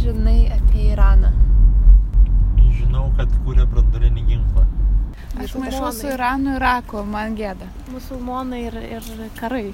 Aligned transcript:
žinai 0.00 0.48
apie 0.56 0.90
Iraną? 0.92 1.30
Žinau, 2.78 3.10
kad 3.18 3.32
kūrė 3.44 3.66
branduolinį 3.70 4.24
ginklą. 4.28 4.64
Aš 5.40 5.54
maišau 5.60 5.92
su 5.94 6.08
Iranu 6.10 6.54
ir 6.54 6.60
Iraku, 6.60 7.04
man 7.06 7.36
gėda. 7.38 7.68
Musulmonai 7.92 8.64
ir, 8.68 8.78
ir 8.98 9.10
karai. 9.38 9.68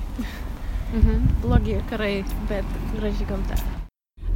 Mhm. 0.94 1.28
Blogi 1.42 1.78
karai, 1.90 2.14
bet 2.50 2.78
graži 2.96 3.26
gamta. 3.28 3.58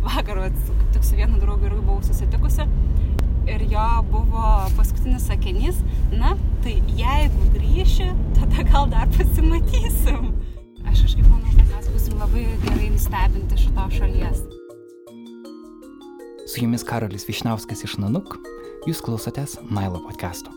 Vakar 0.01 0.41
kaip 0.47 0.87
tik 0.95 1.05
su 1.05 1.19
vienu 1.19 1.39
draugu 1.43 1.69
irgi 1.69 1.83
buvau 1.85 2.03
susitikusi 2.07 2.67
ir 3.51 3.67
jo 3.71 3.87
buvo 4.11 4.45
paskutinis 4.77 5.27
sakinys, 5.27 5.83
na, 6.13 6.37
tai 6.65 6.77
jeigu 6.99 7.51
grįši, 7.57 8.09
tada 8.39 8.67
gal 8.71 8.89
dar 8.93 9.11
pasimatysim. 9.17 10.33
Aš 10.87 11.05
kažkaip 11.07 11.27
manau, 11.27 11.53
kad 11.57 11.67
mes 11.75 11.93
busim 11.95 12.19
labai 12.23 12.47
gerai 12.65 12.91
nustebinti 12.95 13.63
šitos 13.65 13.99
šalies. 13.99 14.43
Su 16.51 16.61
jumis 16.61 16.83
Karolis 16.83 17.29
Višnauskas 17.29 17.85
iš 17.87 17.93
Nanuk, 18.03 18.33
jūs 18.83 18.99
klausotės 19.07 19.53
Nailo 19.71 20.01
podcast'o. 20.03 20.51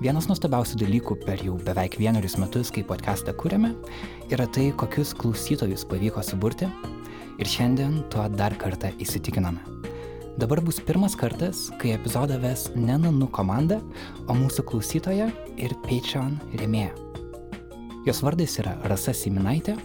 Vienas 0.00 0.24
nuostabiausių 0.32 0.80
dalykų 0.86 1.20
per 1.26 1.44
jau 1.44 1.60
beveik 1.68 2.00
vienerius 2.00 2.40
metus, 2.40 2.72
kai 2.72 2.88
podcastą 2.88 3.36
kūrėme, 3.36 3.74
yra 4.32 4.48
tai, 4.48 4.70
kokius 4.72 5.12
klausytojus 5.20 5.84
pavyko 5.92 6.24
suburti 6.24 6.72
ir 7.38 7.50
šiandien 7.50 8.02
tuo 8.12 8.26
dar 8.30 8.54
kartą 8.58 8.92
įsitikinome. 9.02 9.62
Dabar 10.38 10.58
bus 10.66 10.80
pirmas 10.82 11.14
kartas, 11.14 11.68
kai 11.78 11.92
epizodą 11.94 12.40
ves 12.42 12.66
ne 12.74 12.96
Nanu 12.98 13.28
komanda, 13.30 13.78
o 14.26 14.34
mūsų 14.34 14.64
klausytoja 14.66 15.28
ir 15.62 15.74
Patreon 15.86 16.40
rėmėja. 16.58 16.90
Jos 18.04 18.20
vardas 18.26 18.58
yra 18.58 18.74
Rasa 18.90 19.14
Siminaitė, 19.14 19.76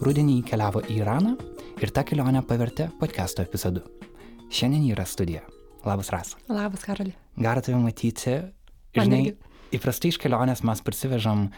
rudenį 0.00 0.40
keliavo 0.48 0.80
į 0.88 1.02
Iraną 1.02 1.34
ir 1.82 1.92
tą 1.94 2.06
kelionę 2.08 2.40
pavertė 2.48 2.88
podcast'o 3.00 3.44
epizodu. 3.44 3.84
Šiandien 4.48 4.88
yra 4.88 5.04
studija. 5.04 5.44
Labas 5.84 6.08
Rasa. 6.10 6.40
Labas, 6.48 6.82
Karoli. 6.88 7.12
Gera 7.36 7.60
tave 7.62 7.78
matyti. 7.82 8.38
Žinai, 8.96 9.34
įprastai 9.76 10.10
iš 10.10 10.18
kelionės 10.22 10.64
mes 10.66 10.80
parsivežam 10.82 11.50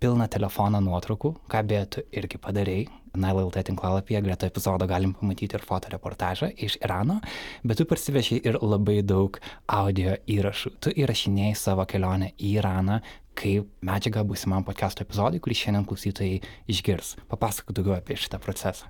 pilną 0.00 0.28
telefoną 0.30 0.80
nuotraukų, 0.84 1.34
ką 1.50 1.62
beje 1.66 1.84
tu 1.90 2.06
irgi 2.14 2.38
padarėjai. 2.40 2.86
NLT 3.16 3.66
tinklalapyje 3.70 4.22
greta 4.24 4.48
epizodo 4.50 4.86
galim 4.88 5.14
pamatyti 5.16 5.58
ir 5.58 5.64
fotoreportažą 5.66 6.52
iš 6.68 6.78
Irano, 6.84 7.20
bet 7.64 7.80
tu 7.80 7.86
parsivežiai 7.88 8.42
ir 8.46 8.60
labai 8.62 9.00
daug 9.02 9.40
audio 9.66 10.16
įrašų. 10.30 10.76
Tu 10.80 10.92
įrašinėjai 11.02 11.56
savo 11.58 11.86
kelionę 11.88 12.32
į 12.36 12.58
Iraną 12.60 13.00
kaip 13.36 13.68
medžiagą 13.84 14.24
būsimam 14.26 14.64
podcast'o 14.64 15.04
epizodui, 15.04 15.40
kurį 15.44 15.58
šiandien 15.60 15.88
klausytojai 15.88 16.38
išgirs. 16.72 17.16
Papasakok 17.28 17.76
daugiau 17.76 17.98
apie 17.98 18.16
šitą 18.20 18.40
procesą. 18.42 18.88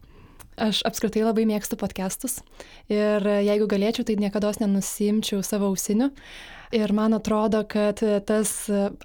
Aš 0.56 0.80
apskritai 0.88 1.20
labai 1.20 1.44
mėgstu 1.44 1.76
podcastus 1.76 2.38
ir 2.88 3.26
jeigu 3.44 3.66
galėčiau, 3.68 4.06
tai 4.08 4.16
niekada 4.16 4.54
nenusimčiau 4.62 5.42
savo 5.44 5.68
ausinių. 5.68 6.08
Ir 6.74 6.92
man 6.96 7.14
atrodo, 7.14 7.62
kad 7.68 8.00
tas 8.26 8.52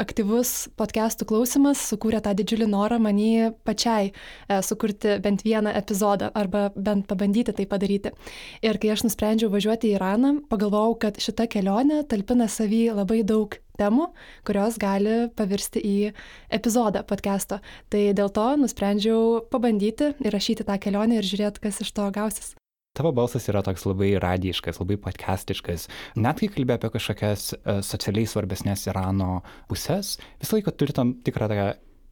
aktyvus 0.01 0.69
podcastų 0.79 1.27
klausimas 1.29 1.81
sukūrė 1.91 2.21
tą 2.25 2.33
didžiulį 2.37 2.67
norą 2.71 2.97
manį 3.01 3.51
pačiai 3.67 4.11
e, 4.11 4.13
sukurti 4.65 5.17
bent 5.21 5.43
vieną 5.45 5.73
epizodą 5.77 6.31
arba 6.37 6.69
bent 6.75 7.05
pabandyti 7.09 7.53
tai 7.57 7.67
padaryti. 7.69 8.13
Ir 8.65 8.79
kai 8.81 8.93
aš 8.95 9.05
nusprendžiau 9.07 9.51
važiuoti 9.53 9.91
į 9.91 9.97
Iraną, 9.99 10.35
pagalvojau, 10.51 10.97
kad 11.05 11.19
šita 11.21 11.47
kelionė 11.51 12.01
talpina 12.09 12.49
savį 12.49 12.87
labai 12.97 13.21
daug 13.27 13.59
temų, 13.81 14.09
kurios 14.47 14.77
gali 14.81 15.27
pavirsti 15.37 15.81
į 15.81 15.97
epizodą 16.53 17.05
podcast'o. 17.07 17.61
Tai 17.93 18.03
dėl 18.17 18.33
to 18.33 18.47
nusprendžiau 18.61 19.45
pabandyti 19.53 20.13
įrašyti 20.21 20.67
tą 20.67 20.79
kelionę 20.81 21.21
ir 21.21 21.29
žiūrėti, 21.29 21.63
kas 21.67 21.81
iš 21.85 21.93
to 21.97 22.09
gausis. 22.15 22.55
Tavo 22.91 23.13
balsas 23.15 23.45
yra 23.47 23.61
toks 23.63 23.85
labai 23.87 24.17
radijiškas, 24.19 24.81
labai 24.81 24.97
podcastiškas. 24.99 25.85
Net 26.19 26.41
kai 26.41 26.49
kalbė 26.51 26.75
apie 26.75 26.89
kažkokias 26.91 27.45
uh, 27.55 27.77
socialiai 27.87 28.27
svarbesnės 28.27 28.83
Irano 28.89 29.37
pusės, 29.71 30.17
visą 30.41 30.57
laiką 30.57 30.73
turi 30.75 30.95
tam 30.97 31.13
tikrą 31.23 31.47
tokią 31.53 31.69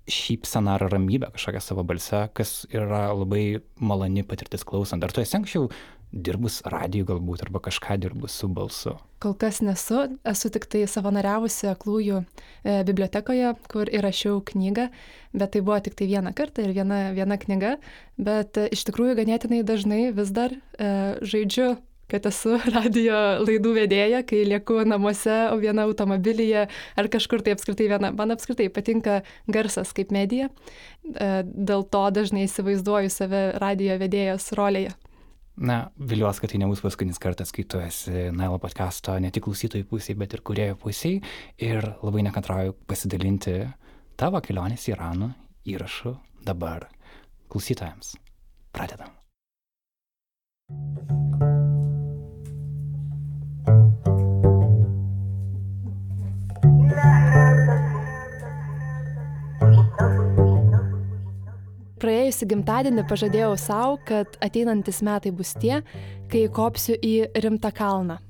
šypseną 0.09 0.78
ar 0.78 0.85
ramybę 0.94 1.34
kažkokią 1.35 1.62
savo 1.66 1.84
balse, 1.84 2.22
kas 2.31 2.63
yra 2.72 3.09
labai 3.12 3.59
maloni 3.75 4.23
patirtis 4.23 4.63
klausant. 4.63 5.03
Ar 5.03 5.12
tu 5.12 5.19
esi 5.19 5.35
anksčiau 5.35 5.68
dirbus 6.12 6.59
radijų 6.66 7.08
galbūt, 7.12 7.44
arba 7.46 7.62
kažką 7.70 7.97
dirbus 8.02 8.36
su 8.40 8.50
balsu? 8.52 8.96
Kol 9.20 9.36
kas 9.40 9.59
nesu, 9.62 10.06
esu 10.28 10.50
tik 10.53 10.66
tai 10.72 10.86
savanoriavusi 10.88 11.68
Aklųjų 11.70 12.22
e, 12.24 12.78
bibliotekoje, 12.88 13.52
kur 13.72 13.92
įrašiau 13.92 14.40
knygą, 14.48 14.88
bet 15.36 15.53
tai 15.56 15.62
buvo 15.66 15.80
tik 15.84 15.98
tai 16.00 16.08
vieną 16.09 16.34
kartą 16.38 16.64
ir 16.66 16.74
viena, 16.78 17.02
viena 17.18 17.38
knyga, 17.42 17.75
bet 18.18 18.58
e, 18.58 18.69
iš 18.74 18.88
tikrųjų 18.90 19.19
ganėtinai 19.19 19.62
dažnai 19.68 20.08
vis 20.16 20.34
dar 20.36 20.56
e, 20.56 20.90
žaidžiu 21.22 21.75
kad 22.09 22.25
esu 22.25 22.58
radio 22.78 23.19
laidų 23.44 23.75
vedėja, 23.78 24.24
kai 24.28 24.42
lieku 24.50 24.81
namuose, 24.88 25.36
o 25.53 25.59
viena 25.62 25.86
automobilyje 25.86 26.66
ar 26.69 27.09
kažkur 27.12 27.44
tai 27.46 27.53
apskritai 27.56 27.90
viena. 27.92 28.12
Man 28.16 28.34
apskritai 28.34 28.69
patinka 28.74 29.22
garsas 29.52 29.94
kaip 29.96 30.14
medija, 30.16 30.50
e, 30.50 31.30
dėl 31.46 31.86
to 31.86 32.03
dažnai 32.16 32.48
įsivaizduoju 32.48 33.14
save 33.14 33.44
radio 33.62 34.00
vedėjos 34.02 34.52
rolėje. 34.58 34.96
Na, 35.59 35.90
viliuosi, 36.00 36.40
kad 36.40 36.53
tai 36.53 36.62
nebus 36.62 36.80
paskutinis 36.80 37.20
kartas, 37.20 37.52
kai 37.52 37.66
tu 37.68 37.81
esi 37.84 38.30
Nailo 38.31 38.62
podcast'o 38.64 39.18
ne 39.20 39.31
tik 39.36 39.44
klausytojų 39.44 39.90
pusėje, 39.92 40.16
bet 40.22 40.38
ir 40.38 40.44
kuriejų 40.47 40.78
pusėje. 40.80 41.20
Ir 41.68 41.90
labai 42.00 42.24
nekantrauju 42.30 42.78
pasidalinti 42.88 43.58
tavo 44.19 44.40
kelionės 44.46 44.88
į 44.88 44.96
Iraną 44.96 45.34
įrašu 45.68 46.16
dabar 46.48 46.88
klausytojams. 47.52 48.16
Pradedam. 48.72 49.12
Praėjusį 62.00 62.46
gimtadienį 62.54 63.04
pažadėjau 63.10 63.56
savo, 63.60 63.98
kad 64.08 64.38
ateinantis 64.46 65.02
metai 65.04 65.34
bus 65.36 65.52
tie, 65.60 65.82
kai 66.32 66.46
kopsiu 66.48 66.96
į 66.96 67.28
rimtą 67.44 67.74
kalną. 67.76 68.22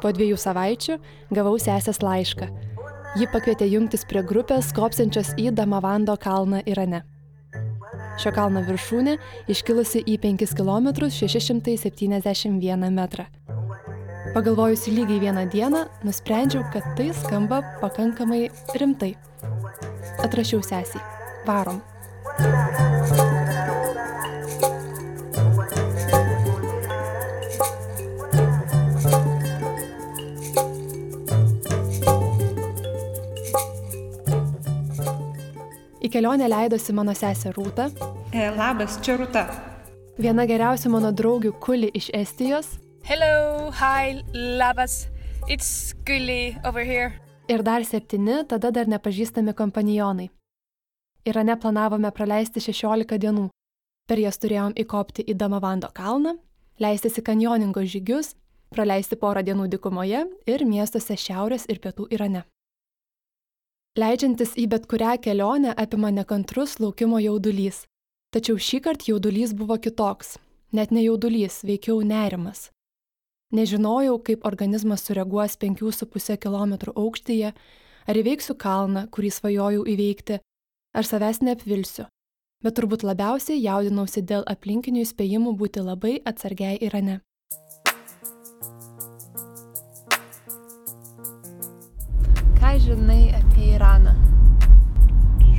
Po 0.00 0.10
dviejų 0.16 0.38
savaičių 0.40 0.96
gavau 1.30 1.54
sesės 1.60 2.00
laišką. 2.02 2.48
Ji 3.18 3.26
pakvietė 3.30 3.68
jungtis 3.70 4.02
prie 4.10 4.22
grupės 4.26 4.72
kopsiančios 4.74 5.32
į 5.38 5.50
Damavando 5.54 6.16
kalną 6.18 6.62
Irane. 6.66 7.02
Šio 8.20 8.32
kalno 8.34 8.62
viršūnė 8.66 9.16
iškilusi 9.50 10.02
į 10.02 10.18
5 10.22 10.54
km 10.58 10.90
671 11.10 12.90
metrą. 12.94 13.26
Pagalvojusi 14.34 14.94
lygiai 14.94 15.22
vieną 15.26 15.46
dieną, 15.50 15.84
nusprendžiau, 16.06 16.62
kad 16.74 16.86
tai 16.98 17.10
skamba 17.22 17.62
pakankamai 17.82 18.48
rimtai. 18.78 19.14
Atrašiau 20.22 20.62
sesiai. 20.62 21.02
Varom. 21.46 21.80
Į 36.00 36.08
kelionę 36.14 36.46
leidosi 36.48 36.94
mano 36.96 37.14
sesė 37.16 37.52
Rūta, 37.56 37.90
E, 38.32 38.44
labas, 38.56 38.98
čia 39.04 39.16
Rūta. 39.18 39.42
viena 40.18 40.44
geriausių 40.46 40.90
mano 40.94 41.10
draugių 41.12 41.52
Kuli 41.60 41.90
iš 41.94 42.10
Estijos 42.14 42.76
Hello, 43.02 43.70
hi, 43.74 44.20
labas. 44.34 45.08
It's 45.48 45.94
Gully 46.06 46.56
over 46.64 46.84
here. 46.84 47.12
ir 47.48 47.62
dar 47.62 47.82
septyni 47.84 48.44
tada 48.46 48.70
dar 48.70 48.86
nepažįstami 48.86 49.52
kompanionai. 49.54 50.30
Irane 51.24 51.56
planavome 51.60 52.08
praleisti 52.16 52.60
16 52.64 53.18
dienų. 53.20 53.50
Per 54.08 54.18
jas 54.18 54.40
turėjom 54.40 54.72
įkopti 54.80 55.26
į 55.28 55.34
Damavando 55.36 55.90
kalną, 55.92 56.38
leistis 56.80 57.18
į 57.20 57.24
kanjoningo 57.26 57.84
žygius, 57.84 58.32
praleisti 58.72 59.18
porą 59.20 59.42
dienų 59.44 59.68
dikumoje 59.68 60.24
ir 60.48 60.64
miestuose 60.64 61.18
šiaurės 61.20 61.68
ir 61.68 61.82
pietų 61.84 62.08
Irane. 62.16 62.46
Leidžiantis 64.00 64.56
į 64.56 64.66
bet 64.72 64.88
kurią 64.88 65.18
kelionę 65.20 65.76
apima 65.76 66.10
nekantrus 66.10 66.78
laukimo 66.80 67.20
jaudulys. 67.20 67.84
Tačiau 68.32 68.56
šį 68.56 68.80
kartą 68.80 69.12
jaudulys 69.12 69.52
buvo 69.52 69.76
kitoks. 69.76 70.38
Net 70.72 70.90
ne 70.94 71.02
jaudulys, 71.04 71.64
veikiau 71.66 72.00
nerimas. 72.00 72.70
Nežinojau, 73.52 74.20
kaip 74.22 74.46
organizmas 74.46 75.02
sureaguos 75.04 75.58
5,5 75.58 76.38
km 76.38 76.94
aukštyje, 76.94 77.50
ar 78.08 78.20
įveiksiu 78.22 78.54
kalną, 78.54 79.08
kurį 79.10 79.30
svajojau 79.34 79.82
įveikti, 79.90 80.38
ar 80.94 81.06
savęs 81.06 81.40
neapvilsiu, 81.46 82.06
Bet 82.60 82.74
turbūt 82.76 83.00
labiausiai 83.08 83.56
jaudinausi 83.56 84.20
dėl 84.20 84.42
aplinkinių 84.52 85.00
įspėjimų 85.06 85.54
būti 85.56 85.80
labai 85.80 86.18
atsargiai 86.28 86.76
Irane. 86.84 87.14
Ką 92.60 92.74
žinai 92.84 93.32
apie 93.40 93.70
Iraną? 93.78 94.12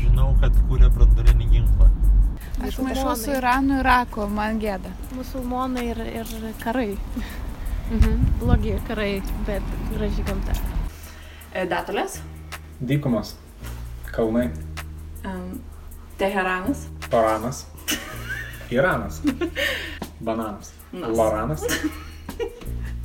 Žinau, 0.03 0.29
kad 0.45 0.61
kūrė 0.69 0.93
branduolinį 0.93 1.49
ginklą. 1.55 1.89
Aš 2.61 2.77
maišau 2.85 3.17
su 3.17 3.33
Iranu 3.33 3.79
ir 3.79 3.87
Iraku, 3.87 4.29
man 4.29 4.61
gėda. 4.61 4.93
Musulmonai 5.17 5.89
ir, 5.95 6.05
ir 6.21 6.33
karai. 6.61 6.91
Mhm. 7.89 8.27
Blogi 8.43 8.77
karai, 8.85 9.13
bet 9.49 9.77
graži 9.95 10.29
gamta. 10.29 10.53
Datulės, 11.73 12.21
Dykumos. 12.77 13.39
Kalnai. 14.13 14.51
Um, 15.25 15.61
Teheranas, 16.17 16.87
Paranas. 17.09 17.65
Iranas. 18.71 19.21
Bananas. 20.19 20.73
Loranas. 20.93 21.63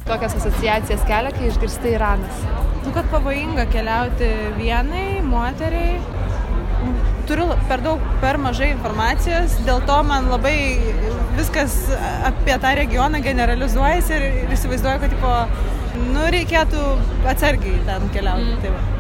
Kokias 0.06 0.36
asociacijas 0.38 1.02
kelia, 1.08 1.32
kai 1.34 1.48
išgirsti 1.50 1.94
Iranas? 1.96 2.42
Nu, 2.84 2.92
kad 2.94 3.08
pavojinga 3.10 3.64
keliauti 3.72 4.28
vienai, 4.58 5.22
moteriai. 5.26 5.96
Turiu 7.26 7.48
per 7.66 7.82
daug, 7.82 8.02
per 8.22 8.38
mažai 8.38 8.68
informacijos, 8.76 9.56
dėl 9.66 9.80
to 9.88 9.96
man 10.06 10.28
labai 10.30 10.58
viskas 11.34 11.74
apie 12.28 12.54
tą 12.62 12.76
regioną 12.78 13.18
generalizuojasi 13.24 14.14
ir, 14.14 14.26
ir 14.44 14.54
įsivaizduoju, 14.54 15.02
kad 15.02 15.16
tipo, 15.16 15.32
nu, 16.12 16.28
reikėtų 16.36 16.84
atsargiai 17.32 17.82
ten 17.88 18.06
keliauti. 18.14 18.52
Mm. 18.52 18.62
Tai 18.62 18.76
va. 18.76 18.95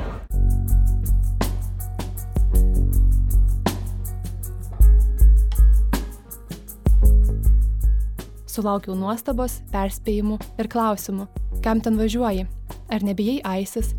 Sulaukiau 8.56 8.94
nuostabos, 8.96 9.58
perspėjimų 9.68 10.38
ir 10.56 10.68
klausimų, 10.72 11.26
kam 11.60 11.82
ten 11.84 11.98
važiuoji, 12.00 12.46
ar 12.88 13.02
nebijai 13.04 13.42
aisis, 13.44 13.90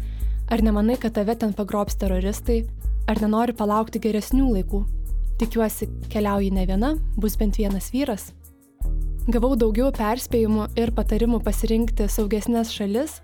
ar 0.50 0.64
nemanai, 0.66 0.96
kad 0.98 1.14
tave 1.14 1.36
ten 1.38 1.54
pagrobs 1.54 2.00
teroristai, 2.02 2.64
ar 3.06 3.22
nenori 3.22 3.54
palaukti 3.54 4.02
geresnių 4.02 4.48
laikų. 4.56 4.82
Tikiuosi, 5.38 5.86
keliauji 6.10 6.50
ne 6.56 6.66
viena, 6.66 6.96
bus 7.22 7.38
bent 7.38 7.60
vienas 7.62 7.92
vyras. 7.94 8.32
Gavau 9.30 9.54
daugiau 9.60 9.92
perspėjimų 9.94 10.72
ir 10.82 10.90
patarimų 10.98 11.44
pasirinkti 11.46 12.08
saugesnės 12.10 12.74
šalis, 12.74 13.20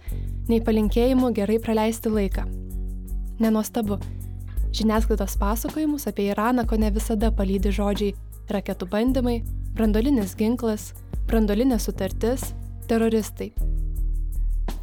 nei 0.52 0.62
palinkėjimų 0.62 1.34
gerai 1.34 1.58
praleisti 1.64 2.14
laiką. 2.14 2.46
Nenostabu. 3.42 3.98
Žiniasklaidos 4.74 5.40
pasakojimus 5.42 6.06
apie 6.12 6.30
Iraną 6.30 6.68
ko 6.70 6.78
ne 6.78 6.94
visada 6.94 7.34
palydi 7.34 7.74
žodžiai 7.74 8.14
raketų 8.54 8.86
bandymai, 8.92 9.40
brandolinis 9.74 10.38
ginklas, 10.38 10.92
brandolinė 11.28 11.80
sutartis, 11.80 12.54
teroristai. 12.88 13.52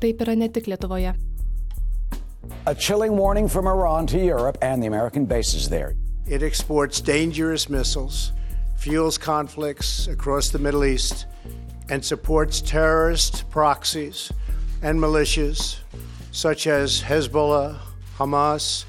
Taip 0.00 0.22
yra 0.24 0.36
ne 0.36 0.48
tik 0.48 0.66
Lietuvoje. 0.70 1.14
A 2.66 2.74
chilling 2.74 3.16
warning 3.16 3.48
from 3.48 3.66
Iran 3.66 4.06
to 4.08 4.18
Europe 4.18 4.58
and 4.62 4.82
the 4.82 4.86
American 4.86 5.24
bases 5.24 5.68
there. 5.68 5.94
It 6.26 6.42
exports 6.42 7.00
dangerous 7.00 7.68
missiles, 7.68 8.32
fuels 8.76 9.18
conflicts 9.18 10.08
across 10.08 10.50
the 10.50 10.58
Middle 10.58 10.84
East, 10.84 11.26
and 11.88 12.04
supports 12.04 12.60
terrorist 12.60 13.50
proxies 13.50 14.32
and 14.82 14.98
militias 14.98 15.78
such 16.32 16.66
as 16.66 17.02
Hezbollah, 17.02 17.78
Hamas, 18.16 18.84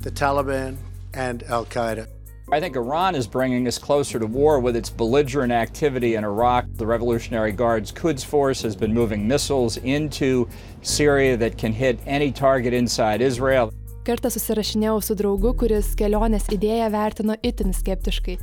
the 0.00 0.10
Taliban, 0.10 0.76
and 1.12 1.42
Al 1.44 1.66
Qaeda. 1.66 2.06
I 2.52 2.60
think 2.60 2.76
Iran 2.76 3.14
is 3.14 3.26
bringing 3.26 3.66
us 3.66 3.78
closer 3.78 4.18
to 4.18 4.26
war 4.26 4.60
with 4.60 4.76
its 4.76 4.90
belligerent 4.90 5.50
activity 5.50 6.14
in 6.14 6.24
Iraq. 6.24 6.66
The 6.74 6.86
Revolutionary 6.86 7.52
Guard's 7.52 7.90
Quds 7.90 8.22
Force 8.22 8.60
has 8.60 8.76
been 8.76 8.92
moving 8.92 9.26
missiles 9.26 9.78
into 9.78 10.46
Syria 10.82 11.38
that 11.38 11.56
can 11.56 11.72
hit 11.72 11.98
any 12.06 12.30
target 12.30 12.74
inside 12.74 13.22
Israel. 13.22 13.72
Kartą 14.04 14.28
susirašinėjau 14.28 15.00
su 15.00 15.16
draugu, 15.16 15.54
kuris 15.56 15.94
kelionės 15.96 16.50
idėją 16.52 16.90
vertino 16.92 17.38
itin 17.40 17.72
skeptiškai. 17.72 18.36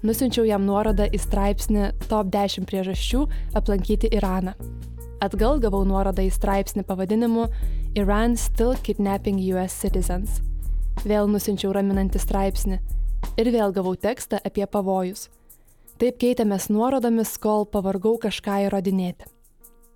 Nusinčiau 0.00 0.48
jam 0.48 0.64
nuorodą 0.64 1.10
į 1.12 1.20
straipsnį 1.20 1.92
Top 2.08 2.32
10 2.32 2.64
priežasčių 2.64 3.26
aplankyti 3.60 4.08
Iraną. 4.16 4.56
Atgal 5.20 5.60
gavau 5.60 5.84
nuorodą 5.84 6.24
į 6.24 6.32
straipsnį 6.32 6.88
pavadinimu 6.88 7.50
Iran 8.00 8.40
Still 8.40 8.72
Kidnapping 8.80 9.36
US 9.52 9.76
Citizens. 9.84 10.40
Vėl 11.04 11.28
nusinčiau 11.28 11.76
raminantį 11.76 12.24
straipsnį 12.24 12.80
ir 13.40 13.50
vėl 13.54 13.72
gavau 13.74 13.94
tekstą 13.96 14.40
apie 14.44 14.66
pavojus. 14.66 15.28
Taip 16.00 16.18
keitėmės 16.18 16.68
nuorodomis, 16.74 17.36
kol 17.38 17.66
pavargau 17.70 18.16
kažką 18.18 18.64
įrodinėti. 18.66 19.30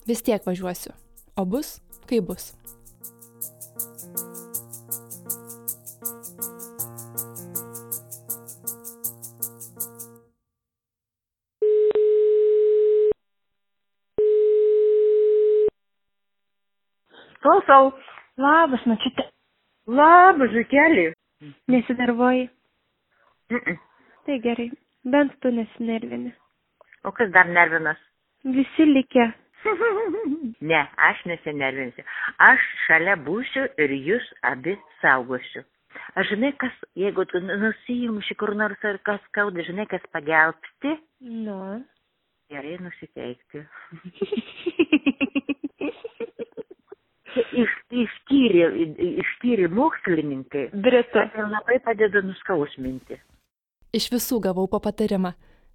Vis 0.06 0.22
tiek 0.22 0.44
važiuosiu. 0.46 0.94
O 1.36 1.44
bus, 1.44 1.78
kai 2.06 2.20
bus. 2.24 2.52
Klausau. 17.42 17.92
Labas, 18.38 18.84
mačiute. 18.86 19.24
Labas, 19.88 20.52
žukelį. 20.54 21.10
Nesidarbuoji. 21.70 22.48
Mm 23.50 23.60
-mm. 23.64 23.78
Tai 24.24 24.40
gerai, 24.40 24.70
bent 25.02 25.40
tu 25.40 25.50
nesinervini. 25.50 26.32
O 27.04 27.12
kas 27.12 27.30
dar 27.32 27.46
nervinas? 27.48 27.98
Visi 28.44 28.84
likę. 28.84 29.32
ne, 30.70 30.80
aš 30.96 31.24
nesinervinsiu. 31.24 32.04
Aš 32.38 32.60
šalia 32.86 33.16
būsiu 33.16 33.66
ir 33.78 33.90
jūs 33.90 34.26
abi 34.42 34.76
saugosiu. 35.00 35.62
Aš 36.14 36.28
žinai, 36.32 36.52
kas, 36.60 36.74
jeigu 36.98 37.24
tu 37.30 37.40
nusijimši 37.40 38.34
kur 38.34 38.54
nors 38.54 38.84
ar 38.84 38.98
kas 39.06 39.20
skauda, 39.28 39.62
žinai, 39.66 39.86
kas 39.86 40.04
pagelbsti? 40.12 40.94
Nu. 41.20 41.84
Gerai 42.52 42.76
nusiteikti. 42.80 43.64
iš, 47.62 47.72
ištyrė, 48.04 48.68
ištyrė 49.24 49.68
mokslininkai. 49.72 50.68
Britų. 50.86 51.24
Ir 51.38 51.50
labai 51.52 51.78
padeda 51.84 52.22
nuskausminti. 52.24 53.18
Iš 53.88 54.10
visų 54.12 54.36
gavau 54.44 54.66
po 54.68 54.82
patarimą, 54.84 55.30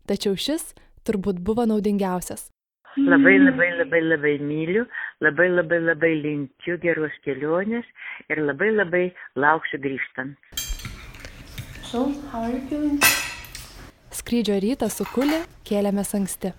tačiau 0.05 0.35
šis 0.37 0.75
turbūt 1.01 1.39
buvo 1.41 1.63
naudingiausias. 1.65 2.51
Labai 2.93 3.39
labai 3.41 3.71
labai 3.73 4.01
labai 4.05 4.33
myliu, 4.37 4.83
labai 5.25 5.47
labai 5.49 5.79
labai 5.81 6.11
linkiu 6.21 6.75
geros 6.83 7.15
kelionės 7.25 7.87
ir 8.29 8.37
labai 8.45 8.69
labai 8.69 9.07
lauksiu 9.33 9.79
grįžtant. 9.81 10.37
So, 11.89 12.13
how 12.29 12.43
are 12.43 12.53
you 12.53 12.61
feeling? 12.69 12.99
Skrydžio 14.13 14.59
rytą 14.61 14.91
su 14.93 15.07
kulė 15.09 15.41
kėlėmės 15.65 16.13
anksti. 16.13 16.51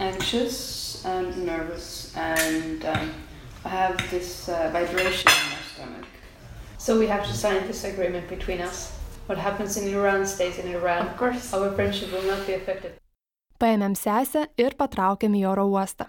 Anxious 0.00 1.04
and 1.06 1.46
nervous 1.46 2.10
and 2.16 2.84
um, 2.90 3.14
I 3.64 3.68
have 3.68 4.10
this 4.10 4.48
uh, 4.48 4.66
vibration 4.74 5.30
in 5.30 5.46
my 5.54 5.62
stomach. 5.62 6.10
So 6.78 6.98
we 6.98 7.06
have 7.06 7.22
to 7.22 7.32
sign 7.32 7.62
this 7.68 7.84
agreement 7.84 8.28
between 8.28 8.60
us. 8.60 9.01
What 9.28 9.38
happens 9.38 9.76
in 9.76 9.86
Iran 9.94 10.26
stays 10.26 10.58
in 10.58 10.66
Iran. 10.68 11.06
Of 11.06 11.16
course. 11.16 11.52
Our 11.54 11.70
friendship 11.76 12.12
will 12.12 12.26
not 12.26 12.46
be 12.46 12.54
affected. 12.54 12.98
Paėmėm 13.62 13.94
sesę 13.94 14.48
ir 14.58 14.74
patraukėm 14.74 15.36
į 15.38 15.44
oro 15.52 15.68
uostą. 15.70 16.08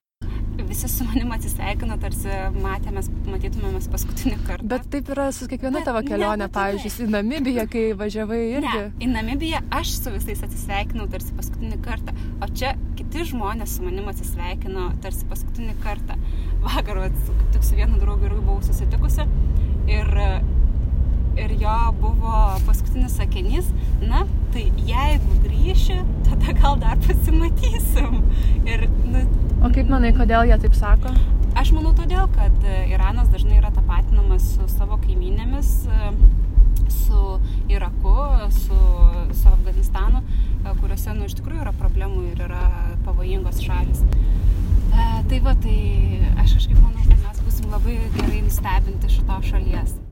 Visi 0.63 0.87
su 0.89 1.05
manim 1.05 1.29
atsisveikino, 1.33 1.95
tarsi 2.01 2.29
matėmės, 2.61 3.09
matytumėmės 3.29 3.87
paskutinį 3.93 4.37
kartą. 4.47 4.65
Bet 4.69 4.87
taip 4.93 5.09
yra 5.13 5.27
su 5.33 5.45
kiekviena 5.49 5.83
tavo 5.85 6.01
kelionė, 6.05 6.47
pavyzdžiui, 6.53 7.05
į 7.05 7.09
Namibiją, 7.13 7.65
kai 7.69 7.83
važiavai 7.97 8.39
irgi. 8.55 8.71
Ne, 8.79 8.87
į 9.05 9.09
Namibiją 9.11 9.61
aš 9.73 9.93
su 9.99 10.13
visais 10.13 10.41
atsisveikinau 10.45 11.05
tarsi 11.13 11.35
paskutinį 11.37 11.77
kartą, 11.85 12.15
o 12.41 12.49
čia 12.49 12.73
kiti 12.97 13.27
žmonės 13.33 13.77
su 13.77 13.85
manim 13.85 14.09
atsisveikino 14.09 14.89
tarsi 15.05 15.29
paskutinį 15.29 15.77
kartą. 15.85 16.17
Vakar, 16.65 17.03
tik 17.53 17.65
su 17.65 17.77
vienu 17.77 18.01
draugu 18.01 18.29
irgi 18.29 18.41
buvau 18.41 18.61
susitikusi 18.65 19.29
ir 19.93 20.13
ir 21.37 21.53
jo 21.61 21.75
buvo 22.01 22.33
paskutinis 22.67 23.17
sakinys, 23.17 23.69
na, 24.01 24.23
tai 24.53 24.67
jeigu 24.87 25.37
grįši, 25.45 25.99
tada 26.29 26.55
gal 26.59 26.77
dar 26.81 26.99
pasimatysim. 27.05 28.19
Ir, 28.69 28.87
nu, 29.09 29.23
o 29.63 29.71
kaip 29.73 29.89
manai, 29.91 30.13
kodėl 30.17 30.47
jie 30.49 30.59
taip 30.65 30.77
sako? 30.77 31.13
Aš 31.59 31.69
manau 31.75 31.93
todėl, 31.97 32.25
kad 32.33 32.65
Iranas 32.89 33.29
dažnai 33.33 33.59
yra 33.59 33.69
tapatinamas 33.73 34.55
su 34.55 34.67
savo 34.71 34.97
kaiminėmis, 35.03 35.73
su 36.93 37.19
Iraku, 37.69 38.15
su, 38.53 38.79
su 39.37 39.51
Afganistanu, 39.51 40.23
kuriuose, 40.81 41.13
nu, 41.17 41.27
iš 41.29 41.37
tikrųjų 41.37 41.65
yra 41.65 41.75
problemų 41.77 42.29
ir 42.31 42.45
yra 42.47 42.63
pavojingos 43.05 43.61
šalis. 43.63 44.01
E, 44.93 45.05
tai 45.29 45.41
va, 45.45 45.53
tai 45.61 45.77
aš 46.41 46.57
kažkaip 46.59 46.79
manau, 46.79 47.05
kad 47.09 47.21
mes 47.27 47.43
busim 47.45 47.69
labai 47.73 47.99
gerai 48.17 48.41
nustebinti 48.45 49.13
šitos 49.17 49.53
šalies. 49.53 50.02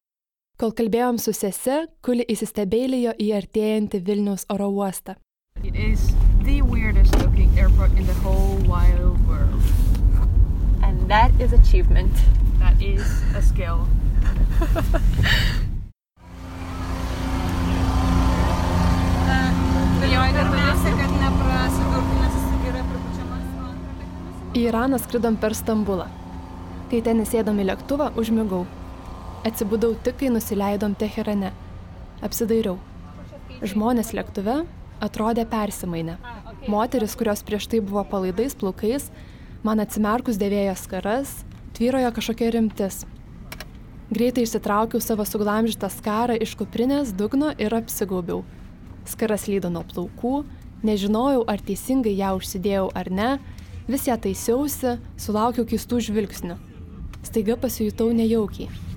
Kol 0.61 0.75
kalbėjom 0.77 1.17
su 1.17 1.31
sese, 1.33 1.87
kuli 2.05 2.21
įsistebėlėjo 2.29 3.15
į 3.17 3.31
artėjantį 3.33 3.99
Vilniaus 4.05 4.43
oro 4.53 4.67
uostą. 4.69 5.15
It 5.65 5.73
is 5.73 6.03
the 6.45 6.61
weirdest 6.61 7.15
looking 7.17 7.49
airport 7.57 7.95
in 7.97 8.05
the 8.05 8.13
whole 8.21 8.59
wild 8.69 9.17
world. 9.25 9.57
And 10.85 11.09
that 11.09 11.33
is 11.41 11.55
achievement. 11.57 12.13
That 12.59 12.77
is 12.77 13.01
a 13.33 13.41
skill. 13.41 13.87
Į 24.53 24.67
Iraną 24.67 25.01
skridom 25.01 25.41
per 25.41 25.57
Stambulą. 25.57 26.05
Kai 26.93 27.01
ten 27.01 27.25
įsėdom 27.25 27.57
į 27.65 27.67
lėktuvą, 27.71 28.11
užmigau. 28.13 28.61
Atsibudau 29.41 29.95
tik, 29.97 30.19
kai 30.19 30.27
nusileidom 30.29 30.93
Teherane. 30.93 31.49
Apsidairiau. 32.21 32.75
Žmonės 33.65 34.11
lėktuve 34.13 34.59
atrodė 35.01 35.47
persimainę. 35.49 36.19
Moteris, 36.69 37.15
kurios 37.17 37.41
prieš 37.41 37.65
tai 37.71 37.79
buvo 37.81 38.03
palaidais 38.05 38.53
plaukais, 38.53 39.07
man 39.65 39.81
atsimerkus 39.81 40.37
dėvėjo 40.37 40.75
skaras, 40.77 41.31
tvyrojo 41.73 42.11
kažkokia 42.19 42.51
rimtis. 42.53 42.99
Greitai 44.13 44.45
išsitraukiau 44.45 45.01
savo 45.01 45.25
suglamžytą 45.25 45.89
skarą 45.89 46.37
iš 46.37 46.53
kuprinės 46.61 47.09
dugno 47.17 47.49
ir 47.57 47.73
apsigaubiau. 47.73 48.43
Skaras 49.09 49.47
lydo 49.49 49.73
nuo 49.73 49.81
plaukų, 49.89 50.35
nežinojau, 50.85 51.47
ar 51.49 51.65
teisingai 51.65 52.13
ją 52.21 52.35
užsidėjau 52.37 52.85
ar 52.93 53.09
ne, 53.09 53.33
vis 53.89 54.05
ją 54.05 54.21
taisiausi, 54.21 54.99
sulaukiau 55.17 55.65
keistų 55.65 56.05
žvilgsnių. 56.11 56.61
Staiga 57.25 57.57
pasijutau 57.57 58.13
nejaukiai. 58.13 58.90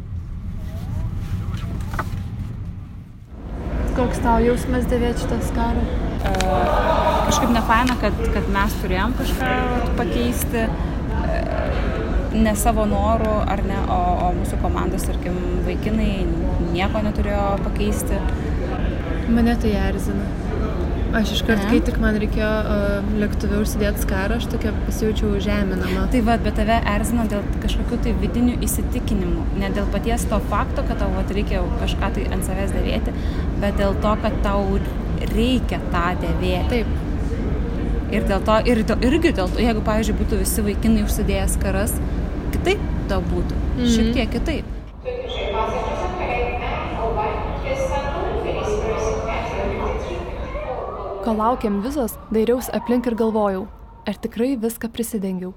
Koks 3.94 4.18
tau 4.24 4.40
jausmas 4.42 4.88
dėvėti 4.90 5.22
šitą 5.22 5.36
skarą? 5.46 5.82
Uh, 6.24 7.26
kažkaip 7.28 7.52
nefaina, 7.54 7.94
kad, 8.00 8.16
kad 8.34 8.48
mes 8.50 8.74
turėjom 8.80 9.14
kažką 9.20 9.50
pakeisti, 10.00 10.64
uh, 10.66 10.94
ne 12.34 12.54
savo 12.58 12.88
norų 12.90 13.36
ar 13.52 13.62
ne, 13.68 13.76
o, 13.86 14.00
o 14.26 14.32
mūsų 14.40 14.58
komandos, 14.64 15.06
tarkim, 15.06 15.36
vaikinai 15.68 16.24
nieko 16.72 17.04
neturėjo 17.06 17.44
pakeisti. 17.62 18.18
Mane 19.30 19.54
tai 19.62 19.76
erzina. 19.84 20.26
Aš 21.14 21.30
iškart, 21.36 21.68
kai 21.70 21.78
tik 21.86 22.00
man 22.02 22.16
reikėjo 22.18 22.48
uh, 22.50 23.12
lėktuvė 23.20 23.60
užsidėti 23.62 24.02
skarą, 24.02 24.40
aš 24.40 24.48
tokia 24.50 24.72
pasijaučiau 24.86 25.36
žeminama. 25.42 26.08
Tai 26.10 26.22
va, 26.26 26.34
bet 26.42 26.58
tave 26.58 26.80
erzina 26.90 27.26
dėl 27.30 27.44
kažkokių 27.62 28.00
tai 28.02 28.14
vidinių 28.18 28.56
įsitikinimų. 28.66 29.44
Ne 29.62 29.70
dėl 29.76 29.86
paties 29.94 30.26
to 30.30 30.40
fakto, 30.50 30.82
kad 30.88 30.98
tau 30.98 31.12
vat, 31.14 31.30
reikia 31.36 31.62
kažką 31.84 32.10
tai 32.16 32.26
ant 32.34 32.46
savęs 32.48 32.74
dėvėti, 32.74 33.14
bet 33.62 33.78
dėl 33.78 33.94
to, 34.02 34.16
kad 34.26 34.42
tau 34.42 34.66
reikia 35.36 35.78
tą 35.94 36.06
dėvėti. 36.24 36.82
Taip. 36.82 38.10
Ir 38.14 38.26
dėl 38.30 38.42
to, 38.46 38.58
ir 38.70 38.82
dėl, 38.86 39.06
irgi 39.06 39.34
dėl 39.38 39.54
to, 39.54 39.62
jeigu, 39.62 39.86
pavyzdžiui, 39.86 40.18
būtų 40.18 40.42
visi 40.42 40.66
vaikinai 40.66 41.06
užsidėję 41.06 41.46
skaras, 41.54 41.94
kitaip 42.54 42.82
tau 43.10 43.22
būtų. 43.22 43.54
Mm 43.54 43.78
-hmm. 43.78 43.94
Šiek 43.94 44.14
tiek 44.18 44.34
kitaip. 44.34 44.83
Kol 51.24 51.38
laukiam 51.40 51.78
vizos, 51.80 52.18
dairiaus 52.28 52.66
aplink 52.76 53.06
ir 53.08 53.14
galvojau, 53.16 53.62
ar 54.04 54.16
tikrai 54.20 54.58
viską 54.60 54.90
prisidengiau, 54.92 55.54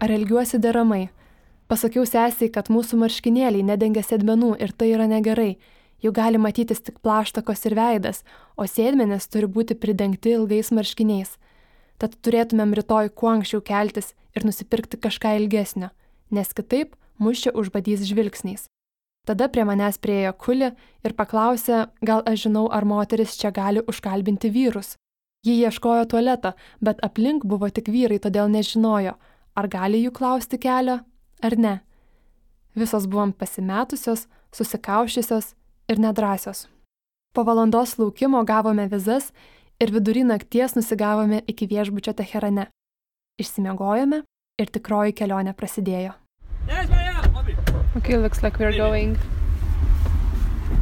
ar 0.00 0.08
elgiuosi 0.14 0.56
deramai. 0.64 1.10
Pasakiau 1.68 2.06
sesiai, 2.08 2.48
kad 2.48 2.70
mūsų 2.72 2.96
marškinėliai 3.02 3.66
nedengia 3.68 4.00
sėdmenų 4.00 4.54
ir 4.64 4.72
tai 4.72 4.88
yra 4.94 5.04
negerai, 5.10 5.58
jų 6.00 6.14
gali 6.16 6.40
matytis 6.40 6.80
tik 6.86 7.02
plaštakos 7.04 7.66
ir 7.68 7.76
veidas, 7.76 8.22
o 8.56 8.64
sėdmenės 8.64 9.28
turi 9.28 9.50
būti 9.58 9.76
pridengti 9.76 10.32
ilgais 10.38 10.72
marškiniais. 10.72 11.34
Tad 12.00 12.16
turėtumėm 12.24 12.72
rytoj 12.80 13.12
kuo 13.12 13.34
anksčiau 13.34 13.60
keltis 13.60 14.14
ir 14.32 14.48
nusipirkti 14.48 14.96
kažką 15.04 15.34
ilgesnio, 15.42 15.92
nes 16.32 16.56
kitaip 16.56 16.96
mus 17.20 17.44
čia 17.44 17.52
užbadys 17.52 18.08
žvilgsniais. 18.08 18.70
Tada 19.28 19.50
prie 19.52 19.68
manęs 19.68 20.00
priejo 20.00 20.32
kuli 20.32 20.72
ir 21.04 21.12
paklausė, 21.12 21.90
gal 22.00 22.24
aš 22.24 22.48
žinau, 22.48 22.70
ar 22.72 22.88
moteris 22.88 23.36
čia 23.36 23.52
gali 23.52 23.84
užkalbinti 23.84 24.48
vyrus. 24.48 24.96
Ji 25.46 25.60
ieškojo 25.64 26.04
tualeto, 26.04 26.52
bet 26.80 27.00
aplink 27.02 27.46
buvo 27.48 27.70
tik 27.72 27.88
vyrai, 27.88 28.18
todėl 28.20 28.50
nežinojo, 28.52 29.14
ar 29.56 29.68
gali 29.72 30.02
jų 30.04 30.12
klausti 30.12 30.58
kelio, 30.60 30.98
ar 31.40 31.56
ne. 31.56 31.78
Visos 32.76 33.06
buvom 33.08 33.32
pasimetusios, 33.32 34.26
susikaušysios 34.52 35.54
ir 35.88 36.02
nedrasios. 36.02 36.68
Po 37.32 37.44
valandos 37.46 37.96
laukimo 37.98 38.44
gavome 38.44 38.86
vizas 38.90 39.32
ir 39.80 39.92
vidury 39.94 40.26
nakties 40.26 40.76
nusigavome 40.76 41.40
iki 41.46 41.66
viešbučio 41.66 42.12
Teherane. 42.12 42.66
Išsimiegojome 43.40 44.22
ir 44.60 44.74
tikroji 44.76 45.16
kelionė 45.16 45.56
prasidėjo. 45.56 46.12
Okay, 47.96 48.16
looks 48.16 48.42
like 48.42 48.58
we're 48.58 48.76
going. 48.76 49.16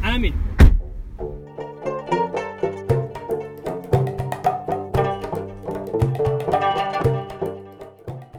Amin. 0.03 0.48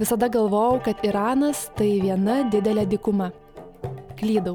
Visada 0.00 0.28
galvojau, 0.32 0.78
kad 0.80 1.02
Iranas 1.04 1.66
tai 1.76 1.98
viena 2.00 2.38
didelė 2.48 2.86
dykuma. 2.88 3.26
Klydau. 4.16 4.54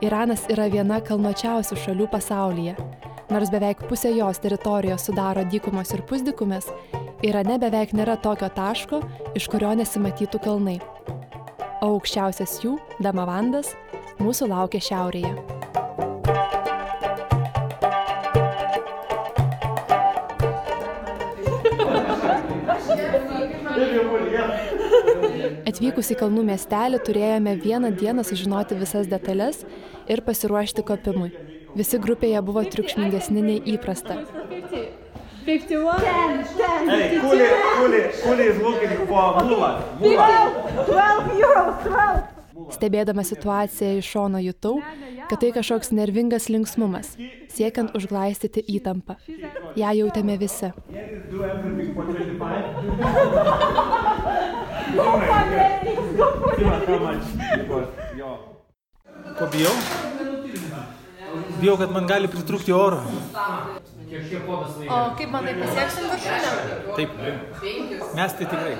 Iranas 0.00 0.46
yra 0.48 0.70
viena 0.72 1.02
kalnočiausių 1.04 1.76
šalių 1.82 2.06
pasaulyje. 2.08 2.72
Nors 3.28 3.52
beveik 3.52 3.84
pusė 3.90 4.14
jos 4.16 4.40
teritorijos 4.40 5.04
sudaro 5.04 5.44
dykumos 5.52 5.92
ir 5.92 6.00
pusdykumės, 6.08 6.70
Irane 7.20 7.58
beveik 7.60 7.92
nėra 7.92 8.16
tokio 8.24 8.48
taško, 8.56 9.02
iš 9.36 9.50
kurio 9.52 9.74
nesimatytų 9.76 10.40
kalnai. 10.40 10.78
O 11.84 11.92
aukščiausias 11.98 12.62
jų, 12.64 12.78
Damavandas, 13.04 13.74
mūsų 14.16 14.48
laukia 14.48 14.80
šiaurėje. 14.88 15.36
Atvykus 25.80 26.10
į 26.12 26.14
kalnų 26.20 26.42
miestelį 26.44 26.98
turėjome 27.06 27.54
vieną 27.56 27.88
dieną 27.96 28.20
sužinoti 28.28 28.76
visas 28.76 29.06
detalės 29.08 29.62
ir 30.12 30.20
pasiruošti 30.26 30.82
kopimui. 30.84 31.30
Visi 31.72 31.96
grupėje 32.04 32.42
buvo 32.44 32.60
triukšmingesni 32.68 33.44
nei 33.46 33.62
įprasta. 33.72 34.18
51, 35.46 36.04
10, 36.04 36.52
10, 36.58 36.90
hey, 36.92 37.16
Kuli, 37.22 37.46
Kuli, 37.78 38.02
Kuli 38.20 38.50
is 38.50 38.60
looking 38.60 38.92
for 39.08 39.40
Mula. 39.40 39.72
Mula. 40.04 40.28
12 40.84 41.40
euros, 41.48 41.80
12. 41.88 42.39
Stebėdama 42.74 43.24
situaciją 43.26 43.98
iš 44.00 44.08
šono 44.12 44.40
jutau, 44.42 44.80
kad 45.30 45.40
tai 45.42 45.50
kažkoks 45.56 45.92
nervingas 45.96 46.48
linksmumas, 46.52 47.14
siekiant 47.52 47.94
užglaistyti 47.96 48.62
įtampą. 48.76 49.16
Ja 49.80 49.94
jautėme 49.96 50.36
visi. 50.40 50.72
Ko 59.38 59.46
bijau? 59.54 59.74
Bijau, 61.60 61.76
kad 61.78 61.92
man 61.94 62.08
gali 62.10 62.28
pritrūkti 62.30 62.74
oro. 62.74 63.00
O 64.10 65.00
kaip 65.18 65.30
manai, 65.30 65.54
pasieksim 65.60 66.08
viršūnę? 66.10 66.50
Taip, 66.96 67.10
mes 68.18 68.34
tai 68.40 68.48
tikrai. 68.50 68.74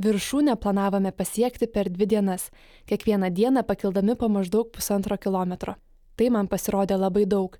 Viršūnę 0.00 0.56
planavome 0.56 1.12
pasiekti 1.12 1.68
per 1.68 1.90
dvi 1.92 2.06
dienas, 2.06 2.48
kiekvieną 2.88 3.28
dieną 3.30 3.62
pakildami 3.62 4.16
po 4.16 4.28
maždaug 4.28 4.70
pusantro 4.72 5.18
kilometro. 5.18 5.74
Tai 6.16 6.30
man 6.30 6.48
pasirodė 6.48 6.96
labai 6.96 7.26
daug. 7.26 7.58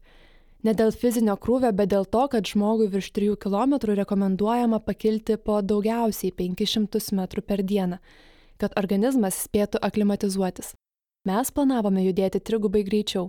Ne 0.65 0.73
dėl 0.79 0.93
fizinio 0.95 1.35
krūvio, 1.37 1.73
bet 1.75 1.91
dėl 1.91 2.07
to, 2.07 2.23
kad 2.33 2.47
žmogui 2.47 2.89
virš 2.89 3.11
3 3.12 3.37
km 3.37 3.75
rekomenduojama 3.99 4.79
pakilti 4.81 5.37
po 5.37 5.61
daugiausiai 5.61 6.33
500 6.33 7.12
m 7.12 7.27
per 7.43 7.62
dieną, 7.62 7.99
kad 8.57 8.73
organizmas 8.79 9.43
spėtų 9.45 9.83
aklimatizuotis. 9.83 10.73
Mes 11.27 11.51
planavome 11.51 12.03
judėti 12.03 12.41
trigubai 12.41 12.83
greičiau. 12.83 13.29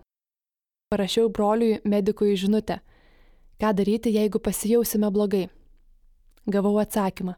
Parašiau 0.90 1.30
broliui 1.30 1.82
medikui 1.84 2.38
žinutę. 2.38 2.80
Ką 3.60 3.74
daryti, 3.74 4.14
jeigu 4.14 4.40
pasijausime 4.40 5.10
blogai? 5.12 5.50
Gavau 6.46 6.78
atsakymą. 6.80 7.34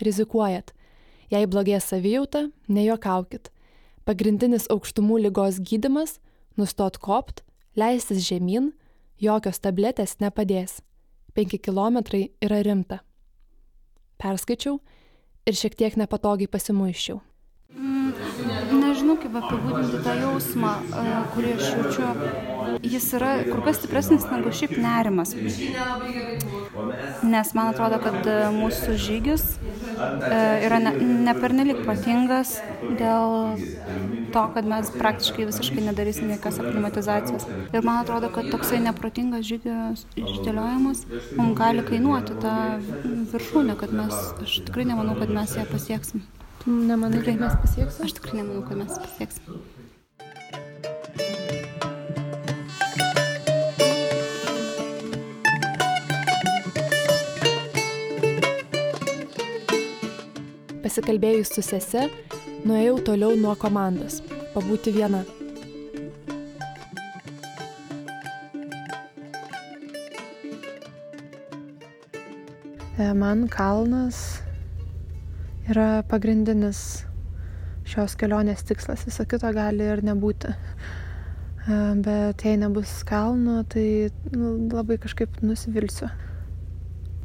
Rizikuojat. 0.00 0.75
Jei 1.30 1.46
blogės 1.50 1.88
savijauta, 1.90 2.46
nejuokaukit. 2.70 3.50
Pagrindinis 4.06 4.68
aukštumų 4.70 5.18
lygos 5.24 5.58
gydimas- 5.58 6.20
nustot 6.58 6.98
kopt, 6.98 7.42
leistis 7.74 8.22
žemyn, 8.28 8.72
jokios 9.18 9.58
tabletės 9.58 10.18
nepadės. 10.20 10.80
5 11.34 11.58
km 11.58 11.98
yra 12.40 12.62
rimta. 12.62 13.00
Perskaičiau 14.18 14.78
ir 15.46 15.52
šiek 15.52 15.74
tiek 15.74 15.96
nepatogiai 15.96 16.48
pasimuiščiau. 16.48 17.20
Mm, 17.74 18.12
nežinau, 19.06 19.16
kaip 19.22 19.36
apibūdinti 19.38 20.02
tą 20.04 20.14
jausmą, 20.20 20.72
e, 20.82 21.04
kurį 21.34 21.52
aš 21.56 21.66
jaučiu. 21.74 22.08
Jis 22.82 23.06
yra 23.14 23.30
kur 23.46 23.62
kas 23.64 23.78
stipresnis 23.78 24.26
negu 24.30 24.50
šiaip 24.50 24.76
nerimas. 24.82 25.34
Nes 27.22 27.54
man 27.54 27.70
atrodo, 27.70 28.00
kad 28.02 28.26
e, 28.26 28.36
mūsų 28.56 28.96
žygis 28.98 29.44
e, 29.56 30.66
yra 30.66 30.80
nepernelik 30.82 31.78
ne 31.80 31.84
protingas 31.86 32.58
dėl 32.98 33.56
to, 34.34 34.44
kad 34.54 34.66
mes 34.68 34.90
praktiškai 34.90 35.46
visiškai 35.48 35.86
nedarysim 35.86 36.30
jokios 36.34 36.60
aklimatizacijos. 36.60 37.46
Ir 37.72 37.86
man 37.86 38.02
atrodo, 38.02 38.30
kad 38.34 38.50
toksai 38.50 38.82
neprotingas 38.84 39.46
žygio 39.46 39.94
išdėliojimas 40.18 41.06
mums 41.38 41.58
gali 41.58 41.86
kainuoti 41.86 42.38
tą 42.42 42.56
viršūnę, 43.32 43.78
kad 43.78 43.94
mes, 43.94 44.16
aš 44.42 44.62
tikrai 44.66 44.88
nemanau, 44.90 45.16
kad 45.20 45.32
mes 45.32 45.56
ją 45.56 45.68
pasieksim. 45.70 46.26
Nemanai, 46.66 47.22
kad 47.22 47.36
mes 47.38 47.52
pasieksim? 47.62 48.04
Aš 48.04 48.12
tikrai 48.16 48.40
nemanau, 48.40 48.62
kad 48.66 48.74
mes 48.80 48.90
pasieksim. 48.98 49.60
Pasikalbėjus 60.82 61.52
su 61.54 61.62
sese, 61.62 62.08
nuėjau 62.66 62.96
toliau 63.06 63.38
nuo 63.38 63.54
komandos- 63.54 64.18
pabūti 64.56 64.90
viena. 64.96 65.22
E, 72.98 73.12
man 73.14 73.46
kalnas 73.46 74.42
yra 75.70 76.02
pagrindinis 76.06 76.80
šios 77.86 78.16
kelionės 78.18 78.64
tikslas. 78.66 79.06
Viso 79.06 79.26
kito 79.28 79.50
gali 79.54 79.86
ir 79.86 80.02
nebūti. 80.06 80.52
E, 81.66 81.78
bet 82.02 82.44
jei 82.46 82.58
nebus 82.60 83.00
kalno, 83.06 83.62
tai 83.70 84.10
nu, 84.34 84.54
labai 84.72 84.98
kažkaip 85.02 85.40
nusivilsiu. 85.42 86.10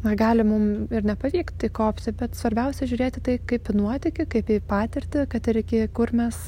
Na, 0.02 0.16
gali 0.18 0.42
mums 0.48 0.90
ir 0.94 1.06
nepavykti 1.06 1.70
kopti, 1.78 2.14
bet 2.18 2.38
svarbiausia 2.38 2.88
žiūrėti 2.90 3.22
tai 3.22 3.38
kaip 3.46 3.70
į 3.70 3.78
nuotykį, 3.78 4.26
kaip 4.34 4.50
į 4.50 4.62
patirtį, 4.70 5.28
kad 5.30 5.50
ir 5.52 5.62
iki 5.62 5.84
kur 5.94 6.14
mes 6.18 6.40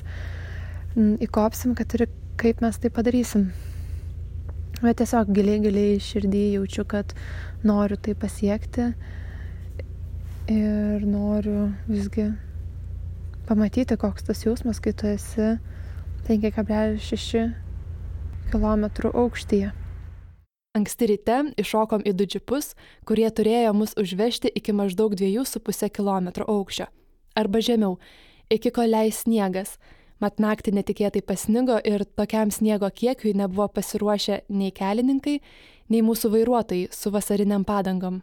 įkopsim, 0.97 1.75
kad 1.77 1.93
ir 1.97 2.07
kaip 2.41 2.63
mes 2.65 2.81
tai 2.81 2.89
padarysim. 2.93 3.51
Bet 4.81 4.97
tiesiog 4.99 5.29
giliai, 5.35 5.61
giliai 5.63 5.99
širdį 6.01 6.41
jaučiu, 6.57 6.83
kad 6.89 7.13
noriu 7.63 7.97
tai 8.01 8.17
pasiekti 8.19 8.89
ir 10.47 11.05
noriu 11.07 11.71
visgi 11.87 12.31
pamatyti, 13.47 13.97
koks 13.99 14.23
tas 14.27 14.43
jausmas, 14.43 14.79
kai 14.83 14.93
tu 14.93 15.07
esi 15.07 15.55
5,6 16.27 17.51
km 18.51 18.85
aukštyje. 19.13 19.71
Anksti 20.73 21.07
ryte 21.11 21.37
iššokom 21.61 22.01
į 22.07 22.15
du 22.17 22.25
džipus, 22.25 22.73
kurie 23.05 23.27
turėjo 23.29 23.73
mus 23.77 23.93
užvežti 23.99 24.49
iki 24.49 24.73
maždaug 24.73 25.13
2,5 25.13 25.91
km 25.93 26.31
aukščio. 26.47 26.87
Arba 27.37 27.61
žemiau, 27.61 27.99
iki 28.49 28.71
kol 28.73 28.89
leis 28.89 29.21
sniegas. 29.23 29.77
Mat 30.21 30.39
naktį 30.39 30.77
netikėtai 30.79 31.21
pasnigo 31.21 31.77
ir 31.83 32.05
tokiam 32.05 32.51
sniego 32.53 32.87
kiekiui 32.89 33.35
nebuvo 33.35 33.67
pasiruošę 33.67 34.43
nei 34.49 34.71
kelininkai, 34.71 35.39
nei 35.91 36.01
mūsų 36.01 36.31
vairuotojai 36.37 36.89
su 36.95 37.11
vasariniam 37.11 37.67
padangom. 37.67 38.21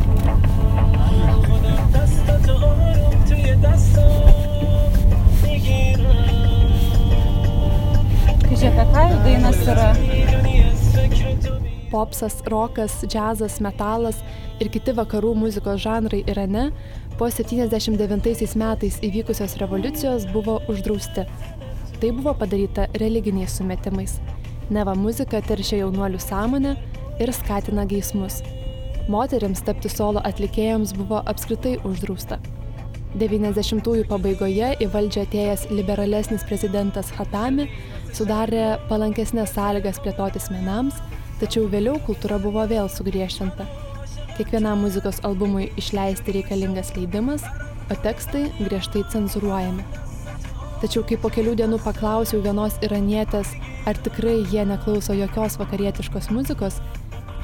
Žiūrėk, 8.60 8.92
ką 8.92 9.02
jų 9.08 9.18
dainas 9.24 9.60
yra. 9.64 9.90
Popsas, 11.90 12.38
rokas, 12.52 12.92
džiazas, 13.04 13.58
metalas 13.64 14.20
ir 14.60 14.68
kiti 14.72 14.92
vakarų 14.96 15.32
muzikos 15.38 15.80
žanrai 15.84 16.20
Irane 16.28 16.66
po 17.18 17.28
79 17.32 18.54
metais 18.60 19.00
įvykusios 19.04 19.56
revoliucijos 19.60 20.28
buvo 20.32 20.60
uždrausti. 20.68 21.24
Tai 22.00 22.12
buvo 22.16 22.36
padaryta 22.36 22.86
religiniais 23.00 23.56
sumetimais. 23.56 24.20
Neva 24.70 24.94
muzika 24.94 25.40
teršia 25.40 25.82
jaunuolių 25.82 26.20
sąmonę 26.20 26.76
ir 27.20 27.32
skatina 27.36 27.84
geismus. 27.88 28.42
Moteriams 29.08 29.64
tapti 29.66 29.88
solo 29.88 30.22
atlikėjams 30.24 30.94
buvo 30.96 31.24
apskritai 31.26 31.78
uždrausta. 31.84 32.38
90-ųjų 33.18 34.04
pabaigoje 34.06 34.74
į 34.78 34.86
valdžią 34.92 35.24
atėjęs 35.26 35.64
liberalesnis 35.74 36.44
prezidentas 36.46 37.10
Hatami 37.16 37.66
sudarė 38.14 38.78
palankesnės 38.90 39.54
sąlygas 39.56 39.98
plėtotis 40.04 40.50
menams, 40.54 40.98
tačiau 41.40 41.66
vėliau 41.72 41.98
kultūra 42.06 42.38
buvo 42.42 42.66
vėl 42.70 42.90
sugriežtinta. 42.92 43.66
Kiekvienam 44.36 44.84
muzikos 44.84 45.18
albumui 45.26 45.72
išleisti 45.80 46.36
reikalingas 46.38 46.94
leidimas, 46.96 47.42
o 47.90 47.96
tekstai 47.98 48.46
griežtai 48.60 49.02
cenzuruojami. 49.12 49.82
Tačiau 50.80 51.02
kai 51.04 51.18
po 51.20 51.28
kelių 51.34 51.56
dienų 51.58 51.80
paklausiau 51.84 52.40
vienos 52.44 52.78
iranietės, 52.86 53.50
ar 53.90 53.98
tikrai 54.00 54.38
jie 54.52 54.62
neklauso 54.64 55.16
jokios 55.18 55.58
vakarietiškos 55.60 56.30
muzikos, 56.32 56.78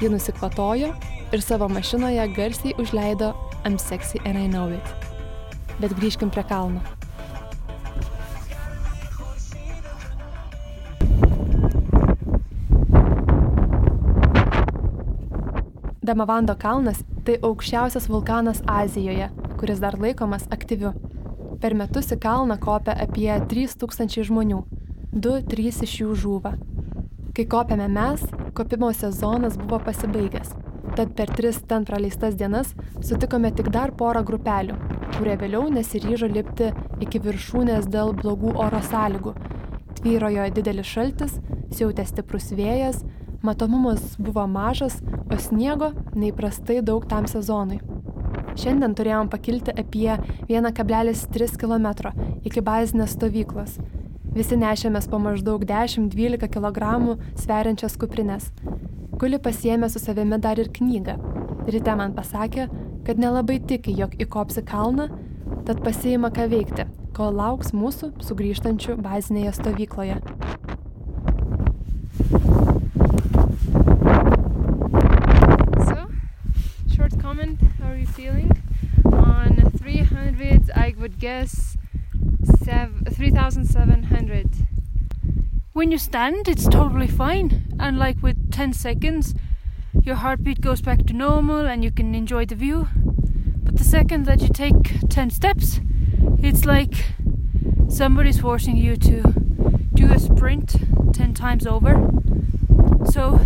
ji 0.01 0.09
nusikvatojo 0.13 0.93
ir 1.35 1.43
savo 1.43 1.67
mašinoje 1.69 2.31
garsiai 2.37 2.73
užleido 2.79 3.35
I'm 3.65 3.77
sexy 3.77 4.21
and 4.23 4.37
I 4.37 4.47
know 4.47 4.69
it 4.69 5.06
bet 5.81 5.95
grįžkim 5.97 6.31
prie 6.33 6.43
kalno. 6.47 6.81
Damavando 16.07 16.55
kalnas 16.55 17.01
tai 17.27 17.35
aukščiausias 17.43 18.05
vulkanas 18.07 18.61
Azijoje, 18.71 19.27
kuris 19.59 19.81
dar 19.83 19.97
laikomas 19.99 20.45
aktyviu. 20.55 20.93
Per 21.59 21.73
metus 21.75 22.13
į 22.15 22.19
kalną 22.23 22.55
kopia 22.63 22.95
apie 23.03 23.27
3000 23.51 24.23
žmonių, 24.29 24.61
2-3 25.11 25.83
iš 25.87 25.97
jų 26.03 26.15
žūva. 26.23 26.53
Kai 27.35 27.45
kopėme 27.51 27.89
mes, 27.91 28.23
kopimo 28.55 28.93
sezonas 28.95 29.59
buvo 29.59 29.81
pasibaigęs. 29.83 30.55
Tad 30.97 31.11
per 31.13 31.29
tris 31.29 31.59
ten 31.69 31.83
praleistas 31.85 32.33
dienas 32.33 32.71
sutikome 33.05 33.51
tik 33.53 33.67
dar 33.69 33.91
porą 33.99 34.23
grupelių, 34.25 34.77
kurie 35.13 35.35
vėliau 35.37 35.67
nesiryžo 35.69 36.25
lipti 36.31 36.71
iki 37.05 37.21
viršūnės 37.21 37.85
dėl 37.93 38.15
blogų 38.17 38.55
oro 38.63 38.79
sąlygų. 38.87 39.35
Tvyrojo 39.99 40.47
didelis 40.55 40.89
šaltis, 40.89 41.35
siautė 41.69 42.07
stiprus 42.09 42.49
vėjas, 42.57 43.03
matomumas 43.45 44.15
buvo 44.17 44.47
mažas, 44.49 44.97
o 45.29 45.37
sniego 45.37 45.91
neįprastai 46.17 46.79
daug 46.89 47.05
tam 47.13 47.29
sezonui. 47.29 47.77
Šiandien 48.57 48.97
turėjom 48.97 49.29
pakilti 49.29 49.77
apie 49.77 50.17
1,3 50.49 51.61
km 51.61 51.87
iki 52.41 52.65
bazinės 52.71 53.13
stovyklos. 53.13 53.77
Visi 54.33 54.57
nešėmės 54.57 55.05
po 55.13 55.21
maždaug 55.21 55.61
10-12 55.61 56.49
kg 56.57 57.19
sveriančias 57.37 58.01
kuprinės. 58.01 58.49
Kuli 59.17 59.39
pasiemė 59.41 59.87
su 59.89 59.97
savimi 59.97 60.37
dar 60.37 60.59
ir 60.61 60.67
knygą. 60.69 61.15
Ryte 61.65 61.93
man 61.97 62.11
pasakė, 62.13 62.67
kad 63.07 63.17
nelabai 63.17 63.55
tiki, 63.65 63.95
jog 63.97 64.11
įkopsi 64.21 64.61
kalną, 64.61 65.07
tad 65.65 65.81
pasiima 65.81 66.29
ką 66.35 66.45
veikti, 66.51 66.85
kol 67.17 67.33
lauks 67.33 67.73
mūsų 67.73 68.11
sugrįžtančių 68.27 68.93
bazinėje 69.01 69.55
stovykloje. 69.57 70.19
So, 75.89 75.97
short 76.93 77.17
comment, 77.17 77.57
how 77.81 77.89
are 77.89 77.97
you 77.97 78.05
feeling? 78.05 78.53
On 79.03 79.57
300, 79.81 80.69
I 80.75 80.93
would 80.99 81.17
guess 81.17 81.75
3700. 82.63 84.45
When 85.73 85.91
you 85.91 85.97
stand, 85.97 86.47
it's 86.47 86.67
totally 86.69 87.07
fine, 87.07 87.66
and 87.79 87.97
like 87.97 88.21
with 88.21 88.51
10 88.51 88.73
seconds, 88.73 89.35
your 90.03 90.15
heartbeat 90.15 90.61
goes 90.61 90.81
back 90.81 91.05
to 91.05 91.13
normal 91.13 91.65
and 91.65 91.83
you 91.83 91.91
can 91.91 92.15
enjoy 92.15 92.45
the 92.45 92.55
view. 92.55 92.87
But 93.63 93.77
the 93.77 93.83
second 93.83 94.25
that 94.25 94.41
you 94.41 94.49
take 94.49 95.07
10 95.09 95.29
steps, 95.29 95.79
it's 96.41 96.65
like 96.65 96.93
somebody's 97.89 98.39
forcing 98.39 98.77
you 98.77 98.95
to 98.97 99.21
do 99.93 100.11
a 100.11 100.19
sprint 100.19 100.75
10 101.13 101.33
times 101.33 101.65
over. 101.65 101.95
So 103.11 103.39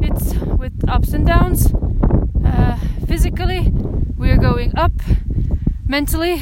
it's 0.00 0.34
with 0.34 0.88
ups 0.88 1.12
and 1.12 1.26
downs. 1.26 1.72
Uh, 2.44 2.78
physically, 3.06 3.70
we're 4.16 4.38
going 4.38 4.72
up. 4.76 4.92
Mentally, 5.86 6.40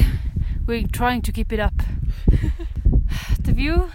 we're 0.65 0.87
trying 0.87 1.21
to 1.23 1.31
keep 1.31 1.51
it 1.51 1.59
up. 1.59 1.73
the 3.39 3.51
view, 3.51 3.91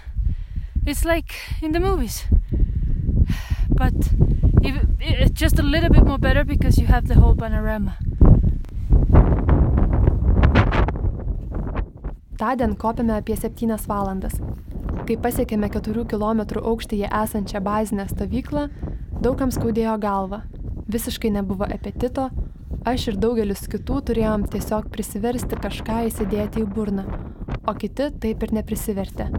it's 0.85 1.05
like 1.05 1.35
in 1.63 1.73
the 1.73 1.81
movies. 1.81 2.25
But 3.77 3.95
it's 5.01 5.39
just 5.39 5.59
a 5.59 5.63
little 5.63 5.91
bit 5.91 6.05
more 6.05 6.19
better 6.19 6.45
because 6.45 6.79
you 6.79 6.87
have 6.87 7.07
the 7.07 7.15
whole 7.15 7.37
panorama. 7.37 7.97
Tądien 12.39 12.75
kopėme 12.77 13.15
apie 13.17 13.37
7 13.37 13.77
valandas. 13.89 14.35
Kai 15.07 15.17
pasiekėme 15.17 15.69
4 15.73 16.05
km 16.11 16.41
aukštyje 16.61 17.09
esančią 17.23 17.61
bazinę 17.65 18.05
stovyklą, 18.11 18.67
daugam 19.21 19.53
skaudėjo 19.55 19.99
galva. 20.01 20.43
Visiškai 20.89 21.31
nebuvo 21.33 21.65
apetito, 21.65 22.29
aš 22.85 23.09
ir 23.13 23.17
daugelis 23.23 23.65
kitų 23.73 24.01
turėjom 24.09 24.49
tiesiog 24.53 24.91
prisiversti 24.93 25.57
kažką 25.63 26.03
įsidėti 26.11 26.65
į 26.65 26.69
burną, 26.77 27.07
o 27.67 27.75
kiti 27.75 28.11
taip 28.25 28.45
ir 28.45 28.57
neprisivertė. 28.59 29.31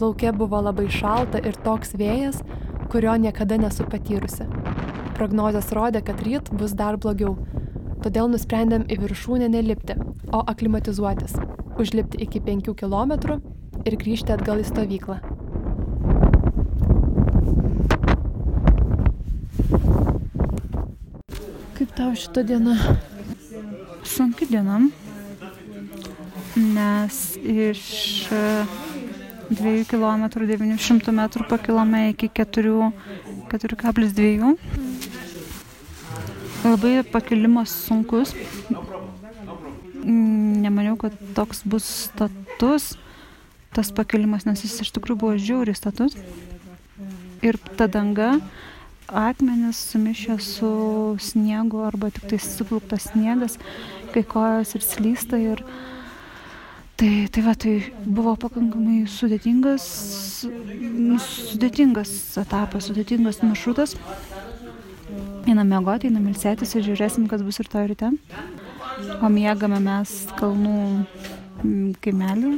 Laukia 0.00 0.32
buvo 0.32 0.60
labai 0.64 0.88
šalta 0.92 1.40
ir 1.44 1.56
toks 1.64 1.96
vėjas, 1.96 2.42
kurio 2.90 3.16
niekada 3.16 3.56
nesu 3.56 3.84
patyrusi. 3.86 4.46
Prognozijas 5.14 5.70
rodė, 5.76 6.02
kad 6.02 6.22
ryt 6.26 6.50
bus 6.58 6.72
dar 6.74 6.96
blogiau, 6.98 7.36
todėl 8.02 8.30
nusprendėm 8.32 8.86
į 8.90 8.98
viršūnę 9.04 9.50
nelipti, 9.52 9.94
o 10.34 10.40
aklimatizuotis, 10.52 11.36
užlipti 11.78 12.22
iki 12.26 12.42
5 12.42 12.72
km 12.80 13.38
ir 13.86 13.98
grįžti 14.00 14.34
atgal 14.34 14.64
į 14.64 14.66
stovyklą. 14.72 15.20
Kaip 21.78 21.94
tau 21.96 22.10
šitą 22.12 22.44
dieną? 22.48 22.74
Sunki 24.04 24.50
diena, 24.50 24.82
nes 26.56 27.22
iš 27.38 27.84
2 29.50 29.82
km 29.90 30.30
900 30.30 31.10
metrų 31.10 31.42
pakilome 31.50 32.12
iki 32.12 32.28
4,2. 32.30 34.54
Labai 36.60 36.92
pakilimas 37.10 37.72
sunkus. 37.88 38.30
Nemaniau, 40.04 40.94
kad 41.00 41.16
toks 41.34 41.64
bus 41.66 41.82
status 42.06 42.94
tas 43.74 43.90
pakilimas, 43.94 44.46
nes 44.46 44.62
jis 44.64 44.80
iš 44.84 44.90
tikrųjų 44.94 45.18
buvo 45.18 45.34
žiauriai 45.38 45.78
status. 45.78 46.14
Ir 47.42 47.58
ta 47.78 47.86
danga 47.90 48.38
akmenis 49.10 49.78
sumišę 49.90 50.38
su 50.42 50.70
sniegu 51.18 51.82
arba 51.86 52.10
tik 52.14 52.28
tai 52.30 52.38
supluktas 52.38 53.10
sniegas, 53.10 53.58
kai 54.14 54.22
kojos 54.22 54.74
ir 54.78 54.86
slysta. 54.86 55.42
Ir 55.42 55.58
tai, 57.00 57.28
tai 57.30 57.42
va, 57.42 57.54
tai 57.56 57.78
buvo 58.04 58.34
pakankamai 58.36 59.06
sudėtingas, 59.08 59.84
sudėtingas 61.24 62.10
etapas, 62.42 62.90
sudėtingas 62.90 63.40
maršrutas. 63.40 63.94
Einam 65.48 65.70
mėgoti, 65.72 66.10
einam 66.10 66.26
ilsėtis 66.28 66.76
ir 66.76 66.84
žiūrėsim, 66.84 67.24
kas 67.30 67.40
bus 67.46 67.60
ir 67.62 67.70
to 67.72 67.86
ryte. 67.88 68.10
O 69.24 69.30
miegame 69.32 69.80
mes 69.80 70.12
kalnų 70.36 71.06
kaimelį. 72.04 72.52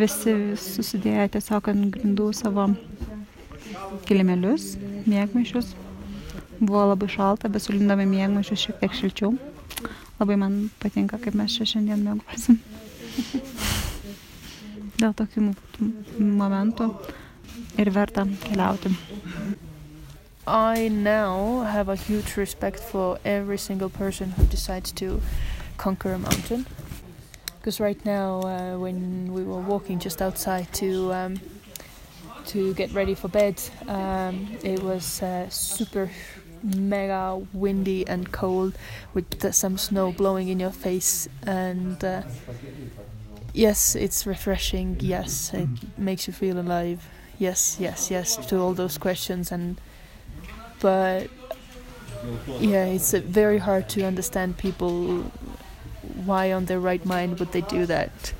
Visi 0.00 0.34
susidėję 0.64 1.28
tiesiog 1.36 1.68
ant 1.68 1.90
grindų 1.92 2.30
savo 2.40 2.70
kilimėlius, 4.08 4.78
mėgmaišius. 5.04 5.74
Buvo 6.58 6.88
labai 6.94 7.12
šalta, 7.12 7.52
bet 7.52 7.68
sulindami 7.68 8.08
mėgmaišius 8.16 8.64
šiek 8.64 8.80
tiek 8.80 8.96
šilčiau. 9.02 9.36
Labai 10.16 10.40
man 10.40 10.60
patinka, 10.80 11.20
kaip 11.20 11.36
mes 11.36 11.52
čia 11.52 11.68
šiandien 11.76 12.08
mėgosim. 12.08 12.62
Dėl 14.98 15.14
tokių 15.14 15.44
momentų 16.18 16.88
ir 17.78 17.90
verta 17.94 18.24
keliauti. 18.44 18.92
I 20.48 20.88
now 20.88 21.60
have 21.60 21.88
a 21.88 21.96
huge 21.96 22.36
respect 22.36 22.80
for 22.80 23.18
every 23.24 23.58
single 23.58 23.90
person 23.90 24.30
who 24.30 24.44
decides 24.44 24.92
to 24.92 25.20
conquer 25.76 26.12
a 26.12 26.18
mountain. 26.18 26.66
Because 27.58 27.80
right 27.80 28.02
now, 28.04 28.40
uh, 28.40 28.78
when 28.78 29.32
we 29.32 29.42
were 29.44 29.60
walking 29.60 29.98
just 29.98 30.22
outside 30.22 30.72
to 30.74 31.12
um, 31.12 31.40
to 32.46 32.72
get 32.74 32.92
ready 32.94 33.14
for 33.14 33.28
bed, 33.28 33.60
um, 33.88 34.48
it 34.62 34.82
was 34.82 35.22
uh, 35.22 35.48
super 35.50 36.10
mega 36.62 37.40
windy 37.52 38.06
and 38.06 38.32
cold 38.32 38.74
with 39.14 39.52
some 39.54 39.78
snow 39.78 40.12
blowing 40.12 40.48
in 40.48 40.60
your 40.60 40.70
face 40.70 41.28
and 41.46 42.02
uh, 42.04 42.22
yes 43.52 43.94
it's 43.94 44.26
refreshing. 44.26 44.96
Yes 45.00 45.52
it 45.54 45.68
makes 45.96 46.26
you 46.26 46.32
feel 46.32 46.58
alive. 46.58 47.06
Yes 47.38 47.76
yes 47.80 48.10
yes 48.10 48.36
to 48.48 48.58
all 48.58 48.74
those 48.74 48.98
questions 48.98 49.52
and 49.52 49.80
but 50.80 51.28
yeah 52.60 52.84
it's 52.86 53.14
uh, 53.14 53.20
very 53.24 53.58
hard 53.58 53.88
to 53.88 54.04
understand 54.04 54.58
people 54.58 55.22
why 56.24 56.52
on 56.52 56.66
their 56.66 56.80
right 56.80 57.04
mind 57.04 57.38
would 57.38 57.52
they 57.52 57.60
do 57.62 57.86
that 57.86 58.32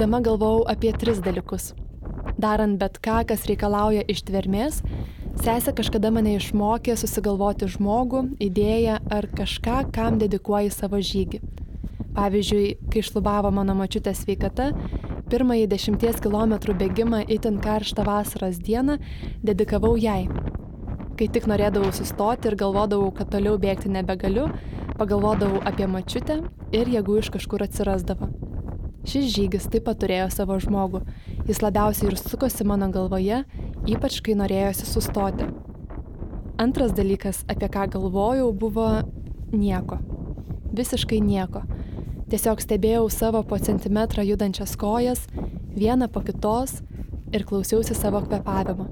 Lipdama 0.00 0.22
galvojau 0.24 0.62
apie 0.64 0.94
tris 0.96 1.18
dalykus. 1.20 1.74
Darant 2.40 2.78
bet 2.80 2.94
ką, 3.04 3.18
kas 3.28 3.42
reikalauja 3.44 4.00
ištvermės, 4.08 4.78
sesė 5.44 5.74
kažkada 5.76 6.08
mane 6.08 6.38
išmokė 6.38 6.94
susigalvoti 6.96 7.68
žmogų, 7.68 8.22
idėją 8.40 8.94
ar 9.12 9.28
kažką, 9.36 9.82
kam 9.92 10.16
dedikuoji 10.16 10.72
savo 10.72 11.02
žygį. 11.04 11.42
Pavyzdžiui, 12.16 12.64
kai 12.88 13.02
šlubavo 13.04 13.52
mano 13.52 13.74
mačiutė 13.76 14.14
sveikata, 14.16 14.70
pirmąjį 15.28 15.66
dešimties 15.68 16.24
kilometrų 16.24 16.78
bėgimą 16.80 17.20
itin 17.36 17.60
karštą 17.60 18.08
vasaros 18.08 18.56
dieną 18.56 18.96
dedikavau 19.44 19.98
jai. 20.00 20.22
Kai 21.20 21.28
tik 21.28 21.44
norėdavau 21.44 21.92
sustoti 21.92 22.48
ir 22.48 22.56
galvodavau, 22.56 23.12
kad 23.12 23.28
toliau 23.36 23.60
bėgti 23.60 23.92
nebegaliu, 23.92 24.48
pagalvodavau 24.96 25.60
apie 25.60 25.84
mačiutę 25.84 26.40
ir 26.72 26.88
jėgų 26.88 27.20
iš 27.20 27.36
kažkur 27.36 27.68
atsirasdavo. 27.68 28.49
Šis 29.08 29.30
žygis 29.32 29.68
taip 29.72 29.86
pat 29.88 30.00
turėjo 30.02 30.28
savo 30.32 30.58
žmogų. 30.60 31.00
Jis 31.48 31.62
labiausiai 31.64 32.10
ir 32.10 32.18
sukosi 32.20 32.66
mano 32.68 32.90
galvoje, 32.92 33.42
ypač 33.88 34.20
kai 34.24 34.36
norėjosi 34.36 34.88
sustoti. 34.88 35.48
Antras 36.60 36.92
dalykas, 36.92 37.40
apie 37.48 37.70
ką 37.72 37.86
galvojau, 37.94 38.50
buvo 38.52 38.88
nieko. 39.56 39.96
Visiškai 40.76 41.22
nieko. 41.24 41.64
Tiesiog 42.30 42.60
stebėjau 42.60 43.08
savo 43.10 43.40
po 43.42 43.56
centimetrą 43.58 44.22
judančias 44.28 44.76
kojas, 44.78 45.24
vieną 45.72 46.10
po 46.12 46.20
kitos 46.26 46.82
ir 47.32 47.46
klausiausi 47.48 47.96
savo 47.96 48.20
kvepavimo. 48.26 48.86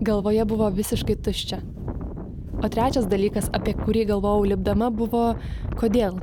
Galvoje 0.00 0.48
buvo 0.48 0.72
visiškai 0.72 1.20
tuščia. 1.20 1.60
O 2.64 2.68
trečias 2.72 3.04
dalykas, 3.12 3.52
apie 3.52 3.76
kurį 3.76 4.08
galvojau 4.08 4.48
lipdama, 4.54 4.88
buvo 4.88 5.34
kodėl. 5.76 6.22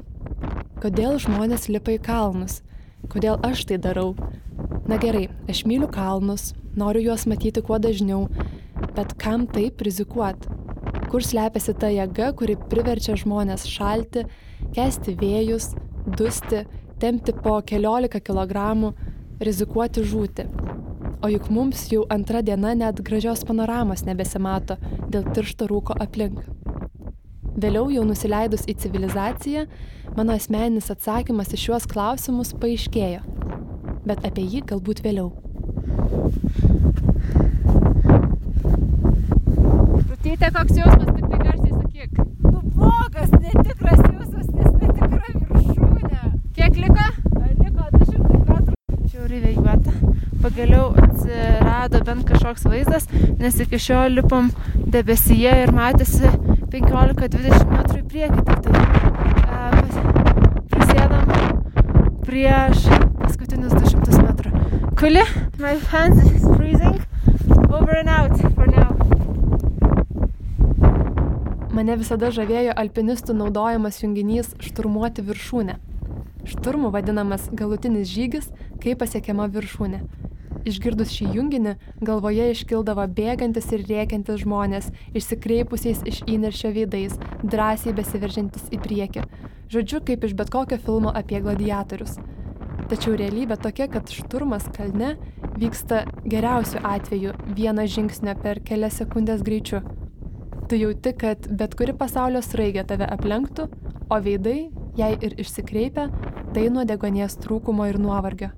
Kodėl 0.82 1.20
žmonės 1.22 1.70
lipa 1.70 1.94
į 1.94 2.02
kalnus? 2.04 2.64
Kodėl 3.12 3.40
aš 3.44 3.66
tai 3.68 3.78
darau? 3.84 4.14
Na 4.88 4.98
gerai, 5.02 5.28
aš 5.52 5.64
myliu 5.68 5.90
kalnus, 5.92 6.52
noriu 6.80 7.04
juos 7.10 7.26
matyti 7.28 7.64
kuo 7.64 7.80
dažniau, 7.82 8.28
bet 8.96 9.16
kam 9.20 9.48
taip 9.48 9.84
rizikuot? 9.84 10.48
Kur 11.12 11.26
slepiasi 11.26 11.76
ta 11.78 11.92
jėga, 11.94 12.32
kuri 12.38 12.56
priverčia 12.72 13.18
žmonės 13.20 13.68
šalti, 13.70 14.26
kesti 14.76 15.16
vėjus, 15.20 15.74
dusti, 16.08 16.64
tempti 17.04 17.36
po 17.36 17.60
keliolika 17.68 18.24
kilogramų, 18.24 18.94
rizikuoti 19.44 20.06
žūti? 20.08 20.48
O 21.24 21.30
juk 21.32 21.48
mums 21.54 21.86
jau 21.92 22.04
antra 22.12 22.42
diena 22.44 22.74
net 22.76 23.00
gražios 23.04 23.46
panoramos 23.48 24.04
nebesimato 24.08 24.80
dėl 25.08 25.28
tiršto 25.36 25.70
rūko 25.72 25.96
aplink. 26.04 26.42
Vėliau 27.54 27.90
jau 27.94 28.04
nusileidus 28.08 28.66
į 28.66 28.74
civilizaciją, 28.82 29.68
mano 30.18 30.34
asmeninis 30.34 30.90
atsakymas 30.94 31.54
į 31.54 31.62
šiuos 31.68 31.88
klausimus 31.92 32.54
paaiškėjo. 32.58 33.22
Bet 34.08 34.26
apie 34.28 34.44
jį 34.44 34.64
galbūt 34.74 35.04
vėliau. 35.06 35.32
Tėtė, 40.24 40.48
koks 40.56 40.78
jausmas, 40.80 41.10
tik 41.14 41.26
tai 41.28 41.38
garsiai 41.42 41.74
sakyk. 41.76 42.20
Nu, 42.48 42.62
blogas, 42.78 43.34
netikras 43.44 44.00
jausmas, 44.00 44.46
nes 44.56 44.70
netikra 44.80 45.34
viršūnė. 45.36 46.22
Kiek 46.56 46.80
liko? 46.80 47.08
Liko 47.60 47.90
200 47.92 48.40
metrų. 48.48 48.78
Šiauriai 49.12 49.42
vėjuota. 49.44 50.14
Pagaliau 50.46 50.88
atsirado 51.04 52.02
bent 52.08 52.24
kažkoks 52.32 52.64
vaizdas, 52.72 53.12
nes 53.44 53.60
iki 53.68 53.82
šiol 53.84 54.16
lipom 54.22 54.48
debesyje 54.96 55.58
ir 55.66 55.76
matėsi 55.76 56.32
15-20 56.74 57.70
metrų 57.70 58.00
į 58.00 58.06
priekį. 58.10 58.44
Tai 58.66 58.80
uh, 59.54 59.76
prisėdam 60.72 61.28
prieš 62.26 62.88
paskutinius 63.20 63.76
200 63.78 64.24
metrų. 64.24 64.54
Kuli. 64.98 65.22
My 65.62 65.76
hands 65.92 66.24
is 66.32 66.48
freezing. 66.56 66.98
Over 67.70 68.00
and 68.00 68.10
out 68.10 68.34
for 68.58 68.66
now. 68.66 68.90
Mane 71.74 72.00
visada 72.02 72.34
žavėjo 72.34 72.74
alpinistų 72.74 73.38
naudojamas 73.38 74.02
junginys 74.02 74.56
šturmuoti 74.58 75.22
viršūnę. 75.30 75.78
Šturmu 76.50 76.90
vadinamas 76.94 77.52
galutinis 77.54 78.10
žygis, 78.10 78.50
kai 78.82 78.98
pasiekiama 78.98 79.46
viršūnė. 79.54 80.02
Išgirdus 80.70 81.12
šį 81.16 81.30
junginį, 81.38 81.74
galvoje 82.08 82.50
iškildavo 82.54 83.06
bėgantis 83.18 83.68
ir 83.76 83.84
rėkiantis 83.90 84.44
žmonės, 84.44 84.92
išsikreipusiais 85.18 86.04
iš 86.10 86.22
įniršio 86.30 86.74
veidais, 86.76 87.18
drąsiai 87.44 87.96
besiveržiantis 87.98 88.70
į 88.72 88.80
priekį. 88.84 89.26
Žodžiu, 89.74 90.04
kaip 90.08 90.24
iš 90.24 90.38
bet 90.40 90.54
kokio 90.54 90.78
filmo 90.80 91.12
apie 91.16 91.42
gladiatorius. 91.44 92.20
Tačiau 92.92 93.18
realybė 93.20 93.58
tokia, 93.64 93.90
kad 93.92 94.12
šturmas 94.12 94.68
kalne 94.76 95.16
vyksta 95.60 96.04
geriausiu 96.28 96.84
atveju 96.84 97.36
vieno 97.58 97.88
žingsnio 97.88 98.36
per 98.44 98.64
kelias 98.64 99.00
sekundės 99.02 99.44
greičiu 99.44 99.82
tu 100.74 100.78
jauti, 100.80 101.14
kad 101.14 101.48
bet 101.54 101.76
kuri 101.78 101.94
pasaulio 101.94 102.42
sraigė 102.42 102.82
tave 102.90 103.06
aplenktų, 103.14 103.68
o 104.10 104.18
veidai, 104.26 104.72
jei 104.98 105.18
ir 105.22 105.36
išsikreipia, 105.44 106.08
tai 106.56 106.64
nuo 106.74 106.82
degonės 106.90 107.38
trūkumo 107.44 107.86
ir 107.92 108.00
nuovargio. 108.02 108.50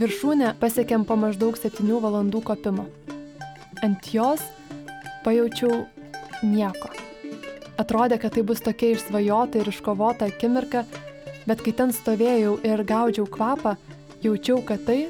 Viršūnę 0.00 0.54
pasiekėm 0.56 1.02
po 1.04 1.12
maždaug 1.20 1.58
7 1.60 1.98
valandų 2.00 2.40
kopimo. 2.48 2.86
Ant 3.84 4.06
jos 4.08 4.40
pajaučiau 5.26 5.82
nieko. 6.40 6.88
Atrodė, 7.76 8.16
kad 8.22 8.32
tai 8.32 8.44
bus 8.48 8.62
tokia 8.64 8.94
išsvajota 8.94 9.60
ir 9.60 9.68
iškovota 9.68 10.30
akimirka, 10.32 10.86
bet 11.44 11.60
kai 11.66 11.74
ten 11.76 11.92
stovėjau 11.92 12.54
ir 12.64 12.84
gaudžiau 12.88 13.28
kvapą, 13.28 13.74
jaučiau, 14.24 14.62
kad 14.64 14.88
tai 14.88 15.02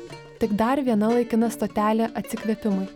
tik 0.43 0.59
dar 0.59 0.83
viena 0.83 1.13
laikina 1.15 1.53
stotelė 1.55 2.11
atsikvėpimui. 2.19 2.89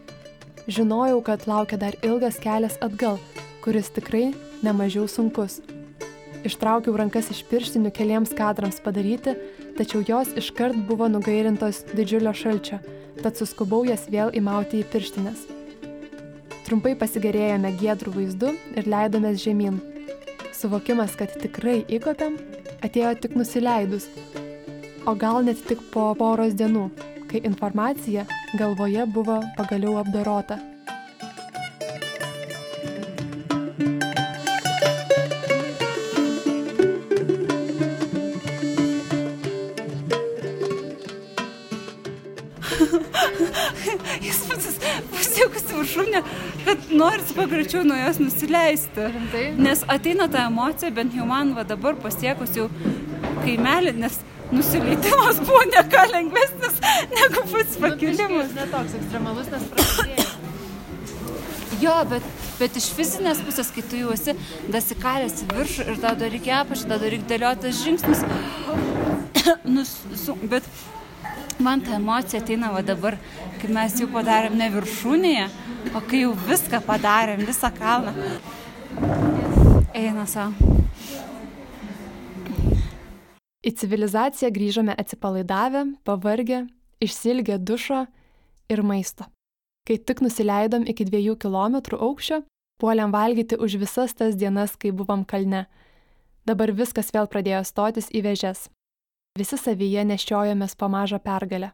Žinojau, 0.66 1.22
kad 1.22 1.46
laukia 1.46 1.78
dar 1.78 1.94
ilgas 2.02 2.42
kelias 2.42 2.74
atgal, 2.82 3.22
kuris 3.62 3.94
tikrai 3.94 4.32
nemažiau 4.66 5.06
sunkus. 5.06 5.60
Ištraukiau 6.44 6.92
rankas 7.00 7.30
iš 7.32 7.40
pirštinių 7.48 7.88
keliems 7.96 8.34
kadrams 8.36 8.76
padaryti, 8.84 9.32
tačiau 9.78 10.02
jos 10.04 10.34
iškart 10.36 10.76
buvo 10.88 11.08
nugairintos 11.08 11.78
didžiulio 11.96 12.34
šalčio, 12.36 12.82
tad 13.22 13.40
suskubau 13.40 13.80
jas 13.88 14.04
vėl 14.12 14.28
įmauti 14.36 14.82
į 14.82 14.88
pirštinės. 14.92 15.46
Trumpai 16.66 16.92
pasigerėjome 17.00 17.72
giedrų 17.80 18.12
vaizdu 18.18 18.52
ir 18.76 18.90
leidomės 18.92 19.40
žemyn. 19.40 19.80
Suvokimas, 20.52 21.16
kad 21.16 21.32
tikrai 21.40 21.78
įkopiam, 21.88 22.36
atėjo 22.84 23.14
tik 23.24 23.40
nusileidus, 23.40 24.10
o 25.08 25.16
gal 25.16 25.40
net 25.48 25.64
tik 25.64 25.80
po 25.96 26.10
poros 26.20 26.52
dienų, 26.60 26.90
kai 27.32 27.40
informacija 27.48 28.28
galvoje 28.60 29.08
buvo 29.16 29.40
pagaliau 29.56 29.96
apdorota. 30.04 30.60
Viršūnę, 46.14 46.64
kad 46.64 46.78
norisi 46.90 47.34
pagreičiau 47.34 47.84
nuo 47.84 47.96
jos 47.96 48.18
nusileisti. 48.18 49.08
Rimtai? 49.14 49.54
Nes 49.58 49.84
ateina 49.88 50.28
ta 50.28 50.46
emocija, 50.46 50.90
bent 50.90 51.14
jau 51.14 51.26
man 51.26 51.54
va 51.54 51.64
dabar 51.64 51.94
pasiekus 51.96 52.54
jau 52.56 52.68
kaimelį, 53.44 53.96
nes 53.98 54.20
nusileidimas 54.52 55.40
buvo 55.40 55.64
ne 55.72 55.82
ką 55.90 56.06
lengvesnis 56.12 56.80
negu 57.10 57.44
pats 57.50 57.76
pakilimas. 57.80 58.52
Nu, 58.52 58.60
Netoks 58.60 58.96
ekstremalus, 59.00 59.50
nes 59.52 59.68
prasidėjo. 59.72 60.30
Jo, 61.82 61.94
bet, 62.08 62.26
bet 62.60 62.76
iš 62.78 62.86
fizinės 62.96 63.40
pusės, 63.44 63.70
kai 63.74 63.82
tu 63.82 63.98
jau 63.98 64.12
esi 64.14 64.36
dasikalęs 64.72 65.42
į 65.42 65.48
viršų 65.52 65.88
ir 65.90 65.98
tada 66.00 66.30
reikia 66.30 66.60
apačią, 66.62 66.88
tada 66.94 67.10
reikia 67.10 67.28
dėliotas 67.34 67.82
žingsnis. 67.82 68.22
nu, 69.74 69.84
su, 69.84 70.36
bet 70.48 70.64
man 71.60 71.82
ta 71.84 71.96
emocija 71.98 72.40
ateina 72.42 72.70
va 72.74 72.82
dabar, 72.82 73.16
kai 73.60 73.70
mes 73.72 73.98
jau 74.00 74.08
padarėm 74.12 74.56
ne 74.58 74.70
viršūnėje, 74.74 75.48
o 75.94 76.02
kai 76.08 76.24
jau 76.24 76.32
viską 76.48 76.80
padarėm, 76.86 77.44
visą 77.48 77.70
kalną. 77.74 78.14
Eina 79.94 80.26
savo. 80.26 80.74
Į 83.64 83.70
civilizaciją 83.80 84.50
grįžome 84.52 84.92
atsipalaidavę, 85.00 85.86
pavargę, 86.04 86.66
išsilgę 87.00 87.56
dušo 87.58 88.02
ir 88.68 88.82
maisto. 88.84 89.24
Kai 89.88 89.96
tik 89.96 90.20
nusileidom 90.24 90.84
iki 90.88 91.06
dviejų 91.08 91.38
kilometrų 91.40 92.00
aukščio, 92.06 92.42
puolėm 92.80 93.12
valgyti 93.14 93.56
už 93.56 93.78
visas 93.80 94.12
tas 94.16 94.36
dienas, 94.36 94.76
kai 94.76 94.92
buvom 94.92 95.24
kalne. 95.24 95.64
Dabar 96.44 96.72
viskas 96.76 97.08
vėl 97.14 97.28
pradėjo 97.28 97.62
stotis 97.64 98.10
į 98.12 98.24
vežes. 98.26 98.68
Visi 99.34 99.56
savyje 99.58 100.02
nešiojomės 100.06 100.76
po 100.78 100.86
mažą 100.86 101.18
pergalę. 101.18 101.72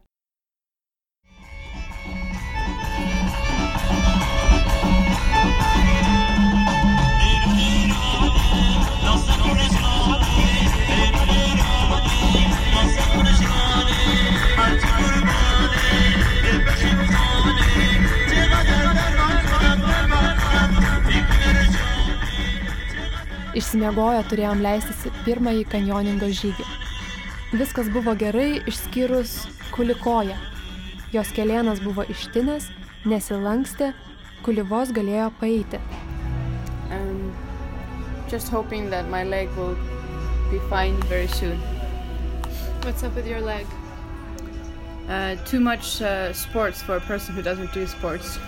Išsimiegoję 23.53 24.25
turėjom 24.31 24.65
leistis 24.65 25.05
į 25.05 25.17
pirmąjį 25.27 25.67
kanjoningo 25.75 26.37
žygį. 26.41 26.80
Viskas 27.51 27.89
buvo 27.91 28.13
gerai, 28.15 28.61
išskyrus 28.63 29.31
kulikoją. 29.75 30.37
Jos 31.11 31.33
kelienas 31.35 31.81
buvo 31.83 32.05
ištinęs, 32.07 32.69
nesilankstė, 33.03 33.89
kulivos 34.45 34.93
galėjo 34.95 35.25
paeiti. 35.41 35.81
Um, 36.95 37.33
just 38.31 38.47
hoping 38.47 38.89
that 38.89 39.09
my 39.11 39.25
leg 39.25 39.51
will 39.57 39.75
be 40.49 40.63
fine 40.69 40.95
very 41.11 41.27
soon. 41.27 41.59
What's 42.85 43.03
up 43.03 43.13
with 43.15 43.27
your 43.27 43.41
leg? 43.41 43.67
Uh, 45.09 45.35
too 45.43 45.59
much 45.59 46.01
uh, 46.01 46.31
sports 46.31 46.81
for 46.81 46.95
a 46.95 47.01
person 47.01 47.35
who 47.35 47.41
doesn't 47.41 47.73
do 47.73 47.85
sports. 47.85 48.39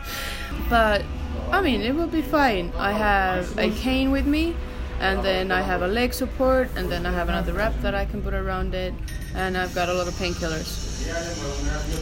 but 0.70 1.04
I 1.52 1.60
mean, 1.60 1.82
it 1.82 1.94
will 1.94 2.08
be 2.08 2.22
fine. 2.22 2.72
I 2.78 2.92
have 2.92 3.58
a 3.58 3.70
cane 3.72 4.10
with 4.10 4.24
me, 4.24 4.56
and 5.00 5.22
then 5.22 5.50
I 5.52 5.62
have 5.62 5.82
a 5.82 5.86
leg 5.86 6.12
support, 6.12 6.68
and 6.76 6.90
then 6.90 7.06
I 7.06 7.12
have 7.12 7.28
another 7.28 7.52
wrap 7.52 7.74
that 7.82 7.94
I 7.94 8.04
can 8.04 8.22
put 8.22 8.34
around 8.34 8.74
it, 8.74 8.94
and 9.34 9.56
I've 9.56 9.74
got 9.74 9.88
a 9.88 9.94
lot 9.94 10.08
of 10.08 10.14
painkillers. 10.14 10.66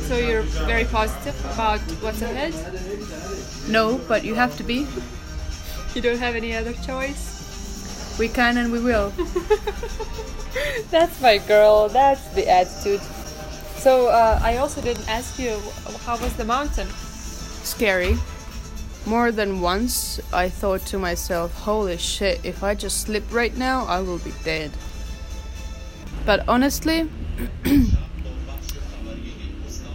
So 0.09 0.17
you're 0.17 0.43
very 0.67 0.85
positive 0.85 1.39
about 1.53 1.81
what's 2.03 2.23
ahead? 2.23 2.55
No, 3.69 4.01
but 4.09 4.25
you 4.25 4.35
have 4.35 4.57
to 4.57 4.65
be. 4.65 4.87
You 5.95 6.03
don't 6.03 6.19
have 6.19 6.35
any 6.35 6.55
other 6.55 6.73
choice? 6.73 8.17
We 8.19 8.29
can 8.29 8.57
and 8.57 8.73
we 8.73 8.81
will. 8.81 9.11
That's 10.91 11.21
my 11.21 11.39
girl. 11.39 11.89
That's 11.89 12.27
the 12.35 12.49
attitude. 12.49 13.01
So 13.77 14.09
uh, 14.09 14.41
I 14.43 14.57
also 14.57 14.81
didn't 14.81 15.09
ask 15.09 15.39
you 15.39 15.61
how 16.05 16.19
was 16.19 16.35
the 16.37 16.45
mountain? 16.45 16.89
Scary. 17.63 18.17
More 19.07 19.31
than 19.31 19.61
once, 19.61 20.21
I 20.33 20.49
thought 20.49 20.81
to 20.87 20.99
myself, 20.99 21.55
holy 21.55 21.97
shit, 21.97 22.45
if 22.45 22.65
I 22.65 22.75
just 22.75 23.03
slip 23.03 23.23
right 23.33 23.57
now, 23.57 23.87
I 23.87 24.01
will 24.01 24.19
be 24.19 24.33
dead. 24.43 24.73
But 26.25 26.49
honestly, 26.49 27.09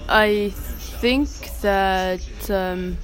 I 0.08 0.54
think 0.56 1.28
that 1.60 2.50
um, 2.50 2.98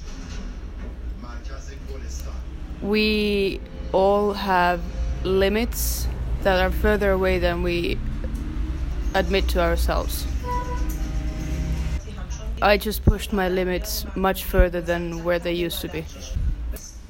we 2.80 3.60
all 3.92 4.32
have 4.32 4.80
limits 5.24 6.08
that 6.42 6.58
are 6.58 6.70
further 6.70 7.10
away 7.10 7.38
than 7.38 7.62
we 7.62 7.98
admit 9.14 9.46
to 9.48 9.60
ourselves. 9.60 10.26
I 12.60 12.76
just 12.76 13.04
pushed 13.04 13.32
my 13.32 13.48
limits 13.48 14.04
much 14.16 14.44
further 14.44 14.80
than 14.80 15.24
where 15.24 15.38
they 15.38 15.52
used 15.52 15.80
to 15.82 15.88
be. 15.88 16.04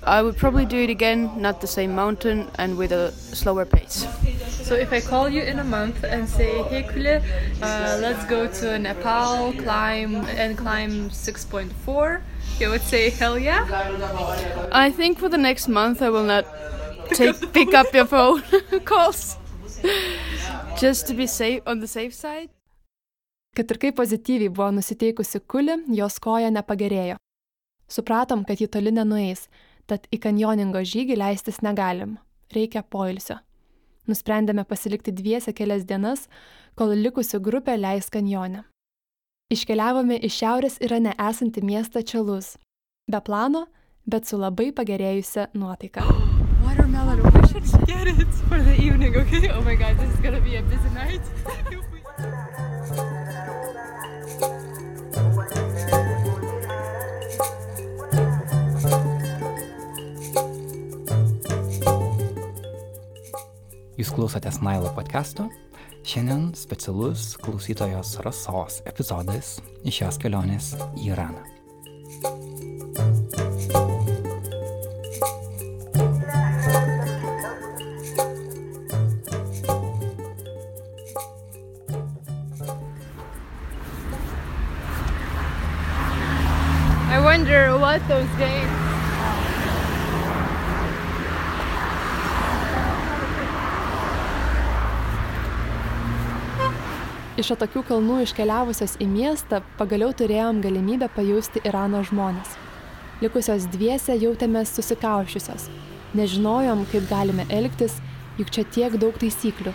I 0.03 0.23
would 0.23 0.37
probably 0.37 0.65
do 0.65 0.79
it 0.79 0.91
again, 0.91 1.41
not 1.41 1.61
the 1.61 1.67
same 1.67 1.95
mountain 1.95 2.51
and 2.57 2.79
with 2.79 2.93
a 2.93 3.13
slower 3.13 3.65
pace. 3.65 4.07
So 4.69 4.75
if 4.75 4.93
I 4.93 5.01
call 5.01 5.29
you 5.29 5.43
in 5.43 5.59
a 5.59 5.65
month 5.65 6.05
and 6.05 6.29
say, 6.29 6.63
"Hey, 6.65 6.83
Kule, 6.83 7.21
uh, 7.63 7.99
let's 8.01 8.25
go 8.27 8.47
to 8.47 8.79
Nepal, 8.79 9.53
climb 9.55 10.15
and 10.37 10.57
climb 10.57 11.11
6.4," 11.11 12.23
you 12.61 12.71
would 12.71 12.83
say, 12.83 13.11
"Hell 13.11 13.39
yeah!" 13.39 13.65
I 14.73 14.91
think 14.91 15.19
for 15.19 15.29
the 15.29 15.39
next 15.39 15.69
month 15.69 16.01
I 16.03 16.11
will 16.11 16.25
not 16.25 16.45
take 17.13 17.53
pick 17.53 17.75
up 17.75 17.93
your 17.95 18.07
phone 18.07 18.43
calls, 18.85 19.37
just 20.79 21.07
to 21.09 21.15
be 21.15 21.27
safe 21.27 21.63
on 21.67 21.81
the 21.81 21.89
safe 21.89 22.15
side. 22.15 22.51
Kad 23.59 23.73
ir 23.75 23.79
kaip 23.83 23.97
pozityviai 23.99 24.53
buvo 24.55 24.69
nusiteikusi 24.71 25.41
kuli, 25.51 25.75
jos 25.91 26.21
koja 26.23 26.47
nepagerėjo. 26.55 27.17
Supratom, 27.91 28.45
kad 28.47 28.61
ji 28.63 28.69
toli 28.71 28.93
nenueis, 28.95 29.49
tad 29.91 30.07
į 30.15 30.21
kanjoningo 30.23 30.79
žygį 30.87 31.17
leistis 31.19 31.59
negalim. 31.67 32.13
Reikia 32.55 32.85
poilsio. 32.87 33.41
Nusprendėme 34.07 34.63
pasilikti 34.63 35.11
dviese 35.11 35.51
kelias 35.59 35.83
dienas, 35.91 36.29
kol 36.79 36.95
likusi 36.95 37.43
grupė 37.43 37.75
leis 37.81 38.07
kanjone. 38.15 38.63
Iškeliavome 39.51 40.21
iš 40.23 40.39
šiaurės 40.39 40.79
Irane 40.79 41.19
esantį 41.19 41.67
miestą 41.67 42.07
Čelus. 42.07 42.55
Be 43.11 43.19
plano, 43.27 43.67
bet 44.07 44.31
su 44.31 44.39
labai 44.39 44.71
pagerėjusią 44.71 45.51
nuotaiką. 45.59 46.07
Watermelon, 46.63 47.27
we 47.27 47.49
should 47.51 47.67
get 47.91 48.07
it 48.07 48.35
for 48.47 48.63
the 48.63 48.79
evening, 48.79 49.17
okay? 49.17 49.51
Oh 49.51 49.63
my 49.63 49.75
god, 49.75 49.99
this 49.99 50.15
is 50.15 50.21
gonna 50.21 50.41
be 50.47 50.55
a 50.55 50.63
busy 50.63 50.91
night. 50.95 51.25
Jūs 63.99 64.13
klausotės 64.15 64.61
Nailo 64.63 64.93
podcast'o. 64.95 65.49
Šiandien 66.07 66.53
specialus 66.55 67.33
klausytojos 67.43 68.13
Rasos 68.23 68.79
epizodas 68.87 69.57
iš 69.83 69.99
jos 70.05 70.21
kelionės 70.23 70.71
į 70.95 71.11
Iraną. 71.11 71.43
I 87.11 87.19
wonder 87.19 87.75
what 87.83 88.07
those 88.07 88.31
days. 88.39 88.78
Iš 97.39 97.53
atokių 97.55 97.85
kalnų 97.87 98.17
iškeliavusios 98.25 98.97
į 98.99 99.07
miestą 99.07 99.61
pagaliau 99.79 100.11
turėjom 100.11 100.59
galimybę 100.59 101.07
pajusti 101.15 101.61
Irano 101.69 102.01
žmonės. 102.03 102.57
Likusios 103.23 103.69
dviese 103.71 104.17
jautėmės 104.19 104.73
susikaušiusios. 104.75 105.69
Nežinojom, 106.19 106.83
kaip 106.91 107.07
galime 107.07 107.47
elgtis, 107.55 108.01
juk 108.41 108.51
čia 108.51 108.65
tiek 108.75 108.99
daug 108.99 109.15
taisyklių. 109.23 109.71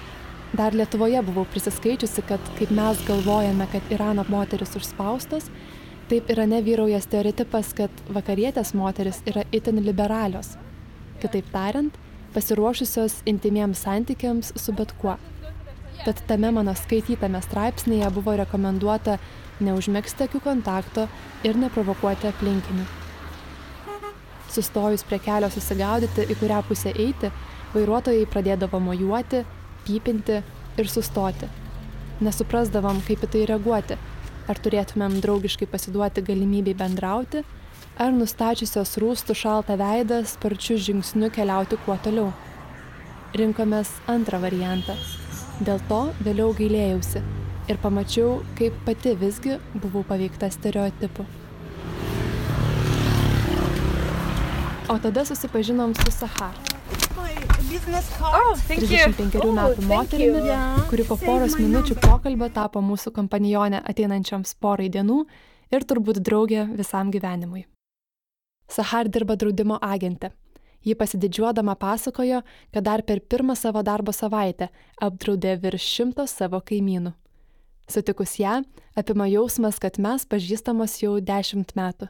Dar 0.60 0.76
Lietuvoje 0.76 1.24
buvau 1.24 1.46
prisiskaičiusi, 1.54 2.26
kad 2.28 2.52
kaip 2.60 2.74
mes 2.76 3.00
galvojame, 3.08 3.70
kad 3.72 3.96
Irano 3.96 4.28
moteris 4.28 4.76
užspaustos, 4.76 5.48
taip 6.12 6.36
Irane 6.36 6.60
vyrauja 6.68 7.00
stereotipas, 7.00 7.72
kad 7.80 8.08
vakarietės 8.12 8.76
moteris 8.76 9.24
yra 9.24 9.48
itin 9.56 9.80
liberalios. 9.88 10.58
Kitaip 11.24 11.48
tariant, 11.56 11.96
pasiruošusios 12.36 13.22
intimiems 13.24 13.88
santykiams 13.88 14.52
su 14.60 14.76
bet 14.76 14.92
kuo. 15.00 15.16
Tad 16.04 16.20
tame 16.28 16.50
mano 16.52 16.74
skaitytame 16.76 17.40
straipsnėje 17.40 18.10
buvo 18.12 18.34
rekomenduota 18.36 19.16
neužmėgsti 19.64 20.26
akių 20.26 20.42
kontakto 20.44 21.06
ir 21.48 21.56
neprovokuoti 21.56 22.28
aplinkinių. 22.28 22.84
Sustojus 24.52 25.06
prie 25.08 25.22
kelio 25.24 25.48
susigaudyti, 25.54 26.28
į 26.28 26.38
kurią 26.42 26.60
pusę 26.68 26.92
eiti, 26.92 27.32
vairuotojai 27.74 28.28
pradėdavo 28.30 28.84
mojuoti, 28.84 29.46
pypinti 29.88 30.42
ir 30.78 30.92
sustoti. 30.92 31.48
Nesuprasdavom, 32.24 33.00
kaip 33.08 33.24
į 33.24 33.32
tai 33.34 33.48
reaguoti. 33.54 33.98
Ar 34.52 34.60
turėtumėm 34.60 35.22
draugiškai 35.24 35.72
pasiduoti 35.72 36.22
galimybei 36.28 36.76
bendrauti, 36.76 37.46
ar 37.96 38.12
nustačiusios 38.12 38.98
rūstų 39.00 39.40
šaltą 39.40 39.80
veidą 39.80 40.22
sparčiu 40.28 40.78
žingsniu 40.78 41.32
keliauti 41.32 41.80
kuo 41.88 41.96
toliau. 42.04 42.34
Rinkomės 43.40 44.02
antrą 44.12 44.44
variantą. 44.44 45.00
Dėl 45.64 45.80
to 45.88 45.98
vėliau 46.26 46.52
gailėjausi 46.58 47.22
ir 47.72 47.78
pamačiau, 47.80 48.42
kaip 48.58 48.76
pati 48.84 49.14
visgi 49.16 49.54
buvau 49.80 50.02
paveikta 50.04 50.50
stereotipų. 50.52 51.24
O 54.92 54.98
tada 55.00 55.24
susipažinom 55.24 55.96
su 56.02 56.12
Sahar. 56.12 56.58
Oh, 58.20 58.54
thank 58.68 58.84
you. 58.84 58.90
35 58.92 59.40
metų 59.56 59.88
moterimi, 59.88 60.58
kuri 60.92 61.08
po 61.08 61.16
poros 61.22 61.56
minučių 61.56 61.96
pokalbio 62.04 62.52
tapo 62.54 62.84
mūsų 62.84 63.16
kompanionė 63.16 63.80
ateinančioms 63.88 64.54
porai 64.60 64.92
dienų 64.92 65.24
ir 65.72 65.88
turbūt 65.88 66.20
draugė 66.28 66.68
visam 66.76 67.10
gyvenimui. 67.14 67.64
Sahar 68.68 69.08
dirba 69.08 69.40
draudimo 69.40 69.80
agente. 69.80 70.34
Ji 70.84 70.96
pasididžiuodama 71.00 71.76
pasakojo, 71.80 72.42
kad 72.72 72.84
dar 72.84 73.04
per 73.08 73.22
pirmą 73.22 73.56
savo 73.56 73.84
darbo 73.84 74.12
savaitę 74.12 74.68
apdraudė 75.02 75.56
virš 75.62 75.86
šimto 75.96 76.26
savo 76.28 76.60
kaimynų. 76.60 77.14
Sutikus 77.88 78.38
ją, 78.40 78.62
apima 78.96 79.28
jausmas, 79.28 79.80
kad 79.80 80.00
mes 80.00 80.26
pažįstamos 80.28 80.98
jau 81.02 81.18
dešimt 81.20 81.76
metų. 81.76 82.10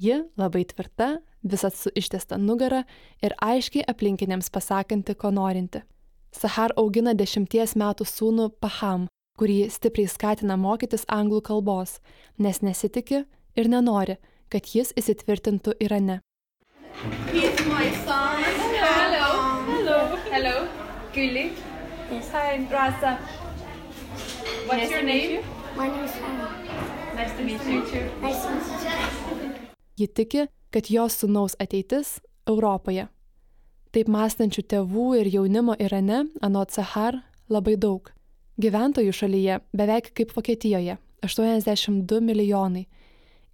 Ji 0.00 0.16
labai 0.40 0.64
tvirta, 0.64 1.18
visat 1.42 1.76
su 1.76 1.92
ištiesta 1.96 2.36
nugara 2.40 2.84
ir 3.22 3.34
aiškiai 3.36 3.84
aplinkiniams 3.88 4.50
pasakanti, 4.52 5.14
ko 5.14 5.30
norinti. 5.30 5.82
Sahar 6.32 6.72
augina 6.76 7.12
dešimties 7.16 7.74
metų 7.76 8.06
sūnų 8.06 8.48
Paham, 8.60 9.08
kurį 9.40 9.68
stipriai 9.72 10.08
skatina 10.08 10.56
mokytis 10.56 11.04
anglų 11.08 11.42
kalbos, 11.48 11.98
nes 12.38 12.62
nesitiki 12.62 13.24
ir 13.56 13.68
nenori, 13.72 14.16
kad 14.48 14.68
jis 14.74 14.92
įsitvirtintų 14.96 15.76
Irane. 15.80 16.20
He's 17.00 17.66
my 17.66 17.90
son. 18.04 18.42
Hello. 18.42 19.62
Hello. 19.70 20.16
Hello. 20.30 20.68
Guli. 21.14 21.52
Yes. 22.10 22.28
Hi, 22.32 22.66
Rasa. 22.70 23.18
What's 24.66 24.82
Nice 24.82 24.90
your 24.90 25.02
name? 25.02 25.30
you. 25.30 25.42
My 25.76 25.88
name 25.88 26.04
is 26.04 26.12
Hannah. 26.12 26.50
Nice 27.16 27.32
to 27.36 27.42
meet 27.44 27.64
you. 27.64 27.80
Nice 28.20 28.42
to 28.44 28.50
meet 28.50 28.66
you. 28.84 29.52
Ji 29.96 30.06
tiki, 30.08 30.46
kad 30.72 30.90
jos 30.90 31.16
sūnaus 31.22 31.54
ateitis 31.60 32.18
Europoje. 32.48 33.06
Taip 33.92 34.08
mąstančių 34.08 34.62
tėvų 34.70 35.06
ir 35.20 35.30
jaunimo 35.34 35.74
Irane, 35.82 36.24
anot 36.42 36.70
Sahar, 36.70 37.22
labai 37.50 37.76
daug. 37.76 38.12
Gyventojų 38.60 39.12
šalyje 39.12 39.60
beveik 39.76 40.12
kaip 40.14 40.32
Vokietijoje- 40.36 40.98
82 41.26 42.20
milijonai. 42.20 42.86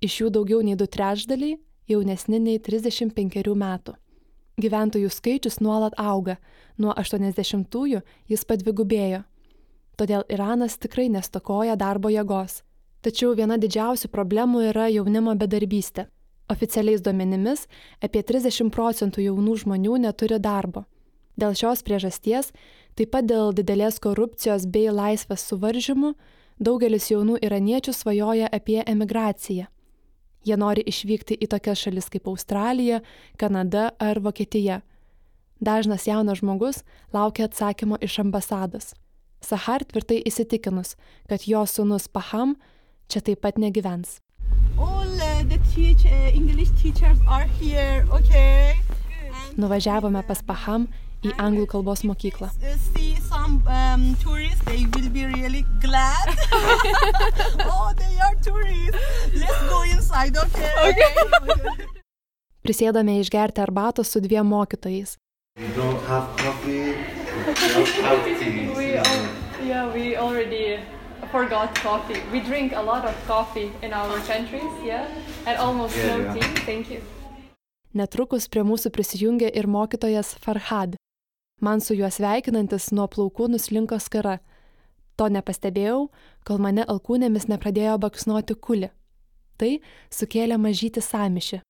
Iš 0.03 0.20
jų 0.20 0.31
daugiau 0.31 0.62
nei 0.62 0.75
du 0.77 0.87
trečdaliai 0.87 1.59
jaunesni 1.88 2.40
nei 2.40 2.59
35 2.59 3.55
metų. 3.55 3.94
Gyventojų 4.57 5.11
skaičius 5.12 5.59
nuolat 5.61 5.92
auga, 6.01 6.38
nuo 6.81 6.94
80-ųjų 6.96 8.01
jis 8.29 8.44
padvigubėjo. 8.49 9.25
Todėl 9.96 10.25
Iranas 10.33 10.79
tikrai 10.81 11.09
nestokoja 11.12 11.77
darbo 11.77 12.09
jėgos. 12.12 12.62
Tačiau 13.05 13.35
viena 13.37 13.59
didžiausių 13.61 14.09
problemų 14.12 14.64
yra 14.70 14.88
jaunimo 14.88 15.37
bedarbystė. 15.37 16.07
Oficialiais 16.49 17.03
duomenimis 17.03 17.66
apie 18.01 18.22
30 18.22 18.72
procentų 18.72 19.25
jaunų 19.27 19.59
žmonių 19.62 20.01
neturi 20.07 20.38
darbo. 20.40 20.87
Dėl 21.37 21.53
šios 21.53 21.85
priežasties, 21.85 22.53
taip 22.96 23.12
pat 23.12 23.29
dėl 23.29 23.53
didelės 23.53 24.01
korupcijos 24.01 24.64
bei 24.72 24.88
laisvės 24.88 25.44
suvaržymų, 25.51 26.14
daugelis 26.59 27.11
jaunų 27.12 27.40
iraniečių 27.44 27.92
svajoja 27.92 28.49
apie 28.49 28.81
emigraciją. 28.87 29.68
Jie 30.46 30.54
nori 30.54 30.85
išvykti 30.87 31.34
į 31.42 31.49
tokias 31.51 31.80
šalis 31.82 32.07
kaip 32.12 32.28
Australija, 32.30 33.01
Kanada 33.40 33.90
ar 33.99 34.20
Vokietija. 34.22 34.80
Dažnas 35.59 36.07
jaunas 36.07 36.38
žmogus 36.38 36.84
laukia 37.12 37.49
atsakymo 37.49 37.99
iš 38.01 38.20
ambasados. 38.22 38.94
Sahar 39.42 39.82
tvirtai 39.84 40.20
įsitikinus, 40.28 40.94
kad 41.28 41.49
jo 41.51 41.64
sūnus 41.66 42.07
Paham 42.12 42.55
čia 43.11 43.20
taip 43.26 43.42
pat 43.42 43.59
negyvens. 43.59 44.20
All 44.78 45.18
uh, 45.18 45.42
teach, 45.74 46.05
uh, 46.07 46.30
okay? 48.14 48.74
Nuvažiavome 49.57 50.22
pas 50.28 50.42
Paham 50.42 50.86
į 51.27 51.35
anglų 51.43 51.66
kalbos 51.74 52.05
mokyklą. 52.07 52.51
Uh, 52.62 52.97
some 53.29 53.62
um, 53.66 54.14
tourists, 54.22 54.62
they 54.64 54.87
will 54.95 55.11
be 55.11 55.27
really 55.27 55.64
glad. 55.81 56.29
oh, 57.72 57.93
they 57.97 58.18
are 58.18 58.35
tourists. 58.43 58.97
Let's 59.35 59.62
go 59.68 59.83
inside, 59.83 60.37
okay? 60.37 60.72
Okay. 60.89 61.12
Prisėdame 62.66 63.20
išgerti 63.22 63.62
arbatos 63.62 64.11
su 64.11 64.20
dviem 64.20 64.47
mokytojais. 64.51 65.16
Forgot 71.33 71.74
coffee. 71.83 72.20
We 72.33 72.41
drink 72.41 72.72
a 72.72 72.81
lot 72.81 73.05
of 73.05 73.14
coffee 73.27 73.72
in 73.83 73.93
our 73.93 74.18
countries, 74.31 74.72
yeah, 74.85 75.09
and 75.45 75.59
almost 75.59 75.97
Yeah, 75.97 76.16
no 76.16 76.22
yeah. 76.22 76.35
tea. 76.35 76.61
Thank 76.64 76.91
you. 76.91 77.01
Netrukus 77.97 78.47
prie 78.53 78.62
mūsų 78.62 78.93
prisijungė 78.93 79.51
ir 79.57 79.66
mokytojas 79.66 80.37
Farhad. 80.45 80.95
Man 81.61 81.80
su 81.80 81.94
juo 81.96 82.11
sveikinantis 82.12 82.90
nuo 82.92 83.07
plaukų 83.09 83.46
nuslinko 83.48 83.96
skara. 83.96 84.44
To 85.16 85.24
nepastebėjau, 85.32 86.11
kol 86.44 86.59
mane 86.61 86.84
alkūnėmis 86.84 87.48
nepradėjo 87.48 87.96
baksnuoti 88.02 88.52
kuli. 88.61 88.90
Tai 89.57 89.70
sukėlė 90.12 90.59
mažyti 90.61 91.00
samišį. 91.00 91.62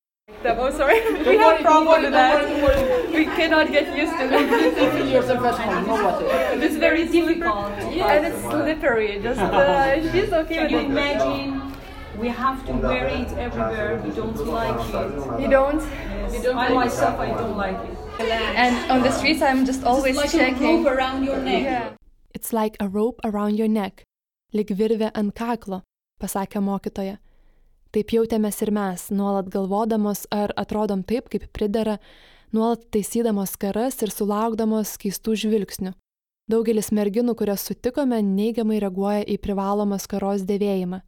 Oh, 0.58 0.70
sorry. 0.70 0.98
we 1.24 1.38
have 1.38 1.60
problem 1.60 2.02
with 2.02 2.12
that. 2.12 2.48
We 3.14 3.26
cannot 3.26 3.70
get 3.70 3.96
used 3.96 4.12
to 4.18 4.24
it. 4.26 4.32
It's 6.62 6.76
very 6.76 7.06
difficult. 7.06 7.70
And 7.70 8.26
it's 8.26 8.42
slippery. 8.42 9.20
Just 9.22 9.40
uh, 9.54 10.12
she's 10.12 10.32
okay 10.32 10.54
Can 10.56 10.62
with 10.64 10.72
you 10.72 10.78
it. 10.78 10.84
imagine? 10.86 11.65
We 12.18 12.28
have 12.28 12.64
to 12.66 12.72
wear 12.72 13.06
it 13.06 13.30
everywhere. 13.36 14.00
We 14.04 14.10
don't 14.10 14.46
like 14.46 14.80
it. 14.94 15.40
You 15.42 15.48
don't? 15.48 15.82
You 16.32 16.42
don't 16.42 16.56
I 16.56 16.68
myself, 16.72 17.20
I 17.20 17.28
don't 17.28 17.56
like 17.56 17.76
it. 17.84 17.96
And 18.56 18.90
on 18.90 19.02
the 19.02 19.10
streets, 19.10 19.42
I'm 19.42 19.66
just 19.66 19.84
always 19.84 20.16
like 20.16 20.32
a 20.32 20.38
checking. 20.38 20.84
rope 20.84 20.96
around 20.96 21.24
your 21.24 21.36
neck. 21.36 21.62
Yeah. 21.62 21.90
It's 22.34 22.52
like 22.52 22.76
a 22.80 22.88
rope 22.88 23.20
around 23.24 23.58
your 23.58 23.68
neck. 23.68 24.04
Lik 24.54 24.68
virvė 24.68 25.10
ant 25.14 25.34
kaklo, 25.34 25.82
pasakė 26.22 26.62
mokytoja. 26.64 27.18
Taip 27.92 28.12
jautėmės 28.12 28.62
ir 28.64 28.72
mes, 28.72 29.10
nuolat 29.10 29.50
galvodamos, 29.52 30.24
ar 30.32 30.52
atrodom 30.56 31.04
taip, 31.04 31.28
kaip 31.28 31.44
pridera, 31.52 31.98
nuolat 32.52 32.86
taisydamos 32.92 33.56
karas 33.60 34.00
ir 34.02 34.12
sulaukdamos 34.14 34.96
keistų 35.02 35.36
žvilgsnių. 35.44 35.92
Daugelis 36.48 36.92
merginų, 36.94 37.34
kurias 37.36 37.66
sutikome, 37.66 38.22
neigiamai 38.22 38.80
reaguoja 38.80 39.24
į 39.26 39.36
privalomą 39.42 39.98
skaros 40.00 40.46
dėvėjimą. 40.48 41.02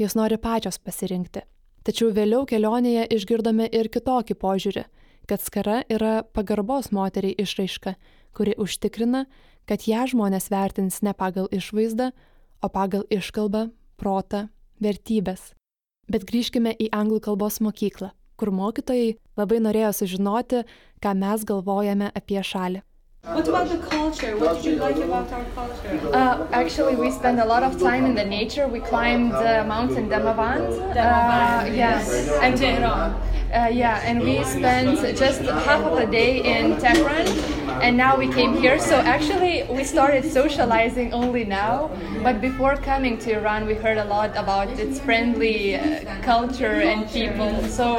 Jos 0.00 0.14
nori 0.16 0.38
pačios 0.40 0.78
pasirinkti. 0.80 1.42
Tačiau 1.84 2.08
vėliau 2.16 2.46
kelionėje 2.48 3.02
išgirdome 3.12 3.66
ir 3.68 3.90
kitokį 3.92 4.36
požiūrį, 4.40 4.84
kad 5.28 5.44
skara 5.44 5.82
yra 5.92 6.22
pagarbos 6.24 6.88
moteriai 6.96 7.36
išraiška, 7.44 7.94
kuri 8.32 8.54
užtikrina, 8.56 9.26
kad 9.68 9.84
ją 9.84 10.06
žmonės 10.08 10.48
vertins 10.48 11.02
ne 11.04 11.12
pagal 11.12 11.52
išvaizdą, 11.52 12.10
o 12.64 12.68
pagal 12.72 13.04
iškalbą, 13.12 13.66
protą, 14.00 14.46
vertybės. 14.80 15.52
Bet 16.08 16.24
grįžkime 16.24 16.72
į 16.80 16.88
anglų 16.96 17.20
kalbos 17.28 17.60
mokyklą, 17.60 18.14
kur 18.40 18.56
mokytojai 18.56 19.18
labai 19.36 19.60
norėjo 19.60 19.92
sužinoti, 20.00 20.64
ką 21.04 21.12
mes 21.12 21.44
galvojame 21.44 22.08
apie 22.16 22.40
šalį. 22.40 22.80
What 23.22 23.46
about 23.46 23.68
the 23.68 23.76
culture? 23.76 24.34
What 24.38 24.56
did 24.56 24.64
you 24.64 24.76
like 24.76 24.96
about 24.96 25.30
our 25.30 25.44
culture? 25.54 26.10
Uh, 26.12 26.46
actually, 26.52 26.96
we 26.96 27.10
spend 27.10 27.38
a 27.38 27.44
lot 27.44 27.62
of 27.62 27.78
time 27.78 28.06
in 28.06 28.14
the 28.14 28.24
nature. 28.24 28.66
We 28.66 28.80
climbed 28.80 29.32
the 29.32 29.62
mountain 29.68 30.08
Damavand. 30.08 30.94
Damavand, 30.94 31.62
Uh, 31.62 31.66
yes. 31.66 32.08
yes. 32.08 32.38
And 32.40 32.56
Tehran. 32.56 33.14
Uh, 33.52 33.66
yeah, 33.66 34.00
and 34.04 34.20
we 34.20 34.44
spent 34.44 34.96
just 35.18 35.40
half 35.40 35.82
of 35.82 35.98
a 35.98 36.06
day 36.06 36.38
in 36.38 36.78
Tehran, 36.78 37.26
and 37.82 37.96
now 37.96 38.16
we 38.16 38.32
came 38.32 38.54
here. 38.54 38.78
So 38.78 38.94
actually, 38.94 39.64
we 39.68 39.82
started 39.82 40.24
socializing 40.24 41.12
only 41.12 41.44
now. 41.44 41.90
But 42.22 42.40
before 42.40 42.76
coming 42.76 43.18
to 43.18 43.32
Iran, 43.32 43.66
we 43.66 43.74
heard 43.74 43.98
a 43.98 44.04
lot 44.04 44.30
about 44.36 44.68
its 44.78 45.00
friendly 45.00 45.74
uh, 45.74 46.22
culture 46.22 46.80
and 46.80 47.10
people. 47.10 47.60
So 47.64 47.98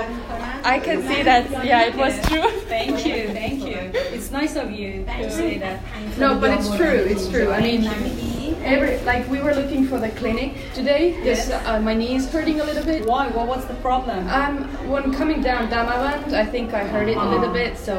I 0.63 0.79
can 0.79 1.01
see 1.01 1.21
that, 1.23 1.49
yeah, 1.65 1.83
it 1.83 1.95
was 1.95 2.13
true. 2.27 2.49
Thank 2.71 3.05
you, 3.05 3.27
thank 3.33 3.63
you. 3.65 3.91
It's 4.15 4.31
nice 4.31 4.55
of 4.55 4.71
you 4.71 5.03
to 5.05 5.29
say 5.29 5.57
that. 5.57 5.81
No, 6.17 6.39
but 6.39 6.51
it's 6.51 6.73
true. 6.75 6.87
It's 6.87 7.27
true. 7.27 7.51
I 7.51 7.59
mean, 7.59 7.83
every 8.63 8.97
like 9.05 9.27
we 9.29 9.39
were 9.39 9.53
looking 9.53 9.85
for 9.87 9.99
the 9.99 10.09
clinic 10.09 10.53
today 10.73 11.15
because 11.17 11.49
uh, 11.49 11.79
my 11.81 11.93
knee 11.93 12.15
is 12.15 12.31
hurting 12.31 12.59
a 12.59 12.63
little 12.63 12.83
bit. 12.83 13.05
Why? 13.05 13.27
What, 13.27 13.47
what's 13.47 13.65
the 13.65 13.73
problem? 13.75 14.27
Um, 14.29 14.63
when 14.87 15.13
coming 15.13 15.40
down 15.41 15.69
Damavand, 15.69 16.33
I 16.33 16.45
think 16.45 16.73
I 16.73 16.85
heard 16.85 17.09
it 17.09 17.17
a 17.17 17.29
little 17.29 17.49
ah. 17.49 17.53
bit. 17.53 17.77
So, 17.77 17.95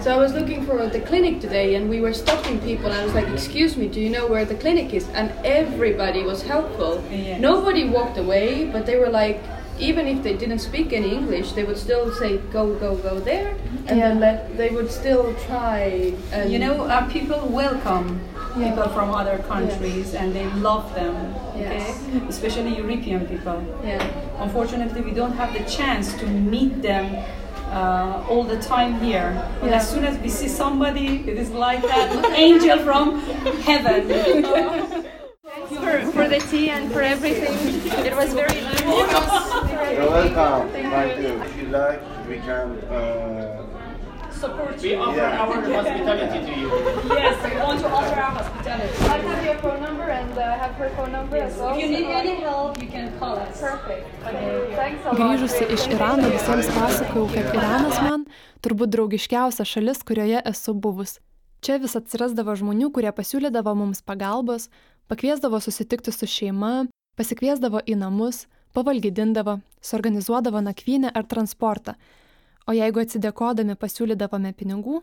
so 0.00 0.14
I 0.14 0.16
was 0.16 0.32
looking 0.32 0.64
for 0.66 0.86
the 0.88 1.00
clinic 1.00 1.40
today, 1.40 1.74
and 1.74 1.88
we 1.88 2.00
were 2.00 2.12
stopping 2.12 2.58
people. 2.60 2.86
And 2.86 2.94
I 3.00 3.04
was 3.04 3.14
like, 3.14 3.28
"Excuse 3.28 3.76
me, 3.76 3.88
do 3.88 4.00
you 4.00 4.10
know 4.10 4.26
where 4.26 4.44
the 4.44 4.54
clinic 4.54 4.94
is?" 4.94 5.08
And 5.10 5.32
everybody 5.44 6.22
was 6.22 6.42
helpful. 6.42 7.04
Yes. 7.10 7.40
Nobody 7.40 7.88
walked 7.88 8.18
away, 8.18 8.66
but 8.66 8.86
they 8.86 8.96
were 8.96 9.10
like. 9.10 9.42
Even 9.78 10.06
if 10.06 10.22
they 10.22 10.32
didn't 10.32 10.60
speak 10.60 10.94
any 10.94 11.12
English, 11.12 11.52
they 11.52 11.62
would 11.62 11.76
still 11.76 12.10
say, 12.10 12.38
"Go, 12.50 12.62
go, 12.80 12.96
go 12.96 13.20
there," 13.20 13.50
and 13.88 14.00
then 14.00 14.20
let, 14.20 14.56
they 14.56 14.70
would 14.70 14.90
still 14.90 15.34
try. 15.46 16.14
You 16.48 16.58
know, 16.58 16.88
our 16.88 17.04
people 17.10 17.40
welcome 17.52 18.18
people 18.56 18.88
from 18.88 19.10
other 19.14 19.38
countries 19.38 20.14
and 20.14 20.34
they 20.34 20.46
love 20.54 20.94
them, 20.94 21.14
okay? 21.54 21.78
Yes. 21.78 22.06
Especially 22.28 22.76
European 22.76 23.26
people. 23.26 23.62
Yeah. 23.84 24.02
Unfortunately, 24.40 25.00
we 25.02 25.12
don't 25.12 25.32
have 25.34 25.52
the 25.52 25.64
chance 25.64 26.14
to 26.20 26.26
meet 26.26 26.82
them 26.82 27.24
uh, 27.70 28.24
all 28.28 28.44
the 28.44 28.58
time 28.60 29.00
here. 29.00 29.30
But 29.60 29.70
Yeah. 29.70 29.76
as 29.76 29.88
soon 29.90 30.04
as 30.04 30.18
we 30.18 30.28
see 30.28 30.48
somebody, 30.48 31.24
it 31.30 31.36
is 31.38 31.50
like 31.50 31.82
that 31.94 32.10
angel 32.36 32.78
from 32.78 33.20
heaven. 33.68 34.02
for, 35.68 36.00
for 36.12 36.28
the 36.28 36.38
tea 36.50 36.70
and 36.70 36.92
for 36.92 37.02
everything. 37.02 37.56
It 38.06 38.14
was 38.16 38.32
very 38.32 38.60
nice. 38.62 38.80
You're 38.82 40.10
welcome. 40.10 40.70
Thank 40.70 40.90
Thank 40.92 41.20
you. 41.20 41.28
you. 41.28 41.42
If 41.42 41.56
you 41.56 41.68
like, 41.68 42.00
we 42.28 42.36
can. 42.38 42.78
Uh, 42.88 43.65
Support 44.40 44.82
We 44.82 44.90
you. 44.92 45.00
offer 45.00 45.16
Yeah. 45.16 45.42
our 45.42 45.56
hospitality 45.76 46.38
to 46.46 46.52
you. 46.60 46.68
Yes, 47.24 47.36
we 47.44 47.52
want 47.66 47.80
to 47.84 47.88
offer 47.98 48.18
our 48.20 48.32
hospitality. 48.38 48.94
I 49.14 49.18
have 49.28 49.44
your 49.48 49.58
phone 49.64 49.80
number 49.86 50.06
and 50.20 50.32
uh, 50.36 50.42
I 50.54 50.56
have 50.64 50.74
her 50.82 50.90
phone 50.96 51.12
number 51.12 51.36
as 51.46 51.54
well. 51.56 51.72
If 51.74 51.80
you 51.82 51.88
need 51.96 52.04
so- 52.10 52.20
any 52.22 52.34
help, 52.48 52.72
you 52.82 52.88
can 52.96 53.06
call 53.18 53.36
us. 53.44 53.54
Perfect. 53.60 54.04
Okay. 54.28 54.90
Grįžusi 55.20 55.64
iš 55.76 55.86
Irano 55.94 56.28
visiems 56.34 56.68
pasakojau, 56.76 57.28
kad 57.34 57.54
Iranas 57.56 57.96
man 58.04 58.26
turbūt 58.64 58.92
draugiškiausia 58.96 59.64
šalis, 59.72 60.02
kurioje 60.04 60.42
esu 60.52 60.74
buvus. 60.74 61.16
Čia 61.64 61.78
vis 61.82 61.96
atsirasdavo 61.96 62.52
žmonių, 62.60 62.90
kurie 62.92 63.12
pasiūlydavo 63.16 63.72
mums 63.74 64.02
pagalbos, 64.04 64.68
pakviesdavo 65.08 65.60
susitikti 65.64 66.12
su 66.12 66.26
šeima, 66.28 66.74
pasikviesdavo 67.16 67.80
į 67.88 67.96
namus, 68.04 68.44
pavalgydindavo, 68.76 69.56
suorganizuodavo 69.80 70.60
nakvynę 70.60 71.08
ar 71.16 71.24
transportą, 71.24 71.94
o 72.66 72.74
jeigu 72.74 73.02
atsidėkodami 73.02 73.76
pasiūlydavome 73.78 74.52
pinigų, 74.58 75.00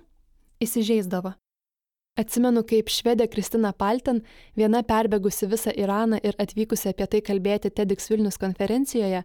įsižeisdavo. 0.64 1.34
Atsimenu, 2.14 2.62
kaip 2.70 2.92
švedė 2.94 3.26
Kristina 3.26 3.72
Palten, 3.74 4.20
viena 4.54 4.84
perbėgusi 4.86 5.48
visą 5.50 5.72
Iraną 5.74 6.20
ir 6.22 6.36
atvykusi 6.38 6.92
apie 6.92 7.08
tai 7.10 7.24
kalbėti 7.26 7.72
TEDx 7.74 8.12
Vilnius 8.12 8.38
konferencijoje, 8.38 9.24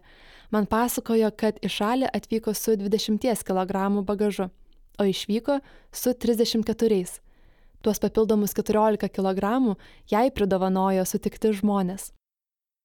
man 0.49 0.65
pasakojo, 0.65 1.29
kad 1.37 1.61
į 1.61 1.69
šalį 1.69 2.09
atvyko 2.09 2.55
su 2.57 2.73
20 2.81 3.45
kg 3.45 4.01
bagažu, 4.07 4.49
o 4.97 5.05
išvyko 5.05 5.59
su 5.93 6.15
34. 6.17 7.19
Tuos 7.85 8.01
papildomus 8.01 8.57
14 8.57 9.05
kg 9.13 9.77
jai 10.09 10.29
pridovanojo 10.33 11.05
sutikti 11.05 11.53
žmonės. 11.61 12.09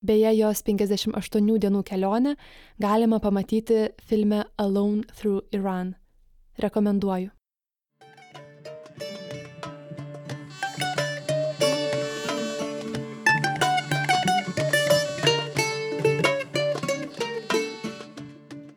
Beje, 0.05 0.34
jos 0.36 0.61
58 0.61 1.46
dienų 1.62 1.80
kelionę 1.88 2.34
galima 2.76 3.16
pamatyti 3.24 3.86
filme 4.05 4.42
Alone 4.61 5.07
Through 5.16 5.46
Iran. 5.57 5.94
Rekomenduoju. 6.61 7.30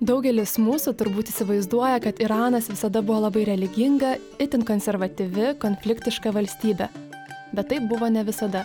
Daugelis 0.08 0.56
mūsų 0.64 0.96
turbūt 0.96 1.34
įsivaizduoja, 1.34 2.00
kad 2.08 2.24
Iranas 2.24 2.72
visada 2.72 3.04
buvo 3.04 3.20
labai 3.26 3.44
religinga, 3.52 4.16
itin 4.40 4.64
konservatyvi, 4.64 5.58
konfliktiška 5.60 6.32
valstybė. 6.32 6.88
Bet 7.52 7.74
taip 7.74 7.92
buvo 7.92 8.08
ne 8.08 8.24
visada. 8.24 8.64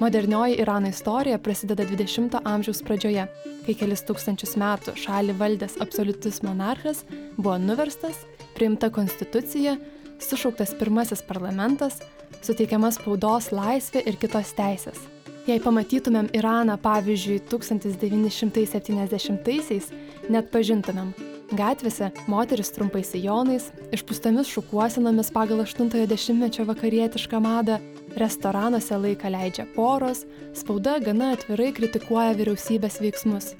Modernioji 0.00 0.54
Irano 0.54 0.88
istorija 0.88 1.38
prasideda 1.38 1.84
20-ojo 1.84 2.40
amžiaus 2.44 2.82
pradžioje, 2.82 3.26
kai 3.66 3.74
kelis 3.76 4.00
tūkstančius 4.08 4.56
metų 4.56 4.96
šalį 4.96 5.34
valdęs 5.36 5.76
absoliutus 5.84 6.40
monarchas 6.40 7.04
buvo 7.36 7.60
nuverstas, 7.60 8.16
priimta 8.56 8.88
konstitucija, 8.88 9.76
sušauktas 10.16 10.72
pirmasis 10.80 11.20
parlamentas, 11.28 12.00
suteikiama 12.40 12.88
spaudos 12.96 13.52
laisvė 13.52 14.00
ir 14.08 14.16
kitos 14.16 14.56
teisės. 14.56 14.96
Jei 15.44 15.60
pamatytumėm 15.60 16.32
Iraną, 16.32 16.80
pavyzdžiui, 16.80 17.44
1970-aisiais, 17.52 19.92
net 20.32 20.48
pažintumėm. 20.48 21.12
Gatvėse 21.50 22.12
moteris 22.30 22.70
trumpais 22.72 23.10
sijonais, 23.12 23.72
išpūstomis 23.92 24.48
šukuosinomis 24.48 25.28
pagal 25.34 25.60
80-mečio 25.66 26.64
vakarietišką 26.68 27.40
madą, 27.42 27.80
restoranuose 28.18 28.96
laiką 28.98 29.30
leidžia 29.30 29.66
poros, 29.74 30.24
spauda 30.56 30.98
gana 31.04 31.32
atvirai 31.36 31.72
kritikuoja 31.76 32.34
vyriausybės 32.38 33.00
veiksmus. 33.02 33.54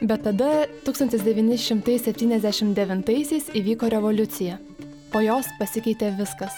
Bet 0.00 0.22
tada 0.24 0.66
1979-aisiais 0.86 3.50
įvyko 3.60 3.86
revoliucija. 3.92 4.54
Po 5.12 5.18
jos 5.20 5.46
pasikeitė 5.58 6.08
viskas. 6.16 6.54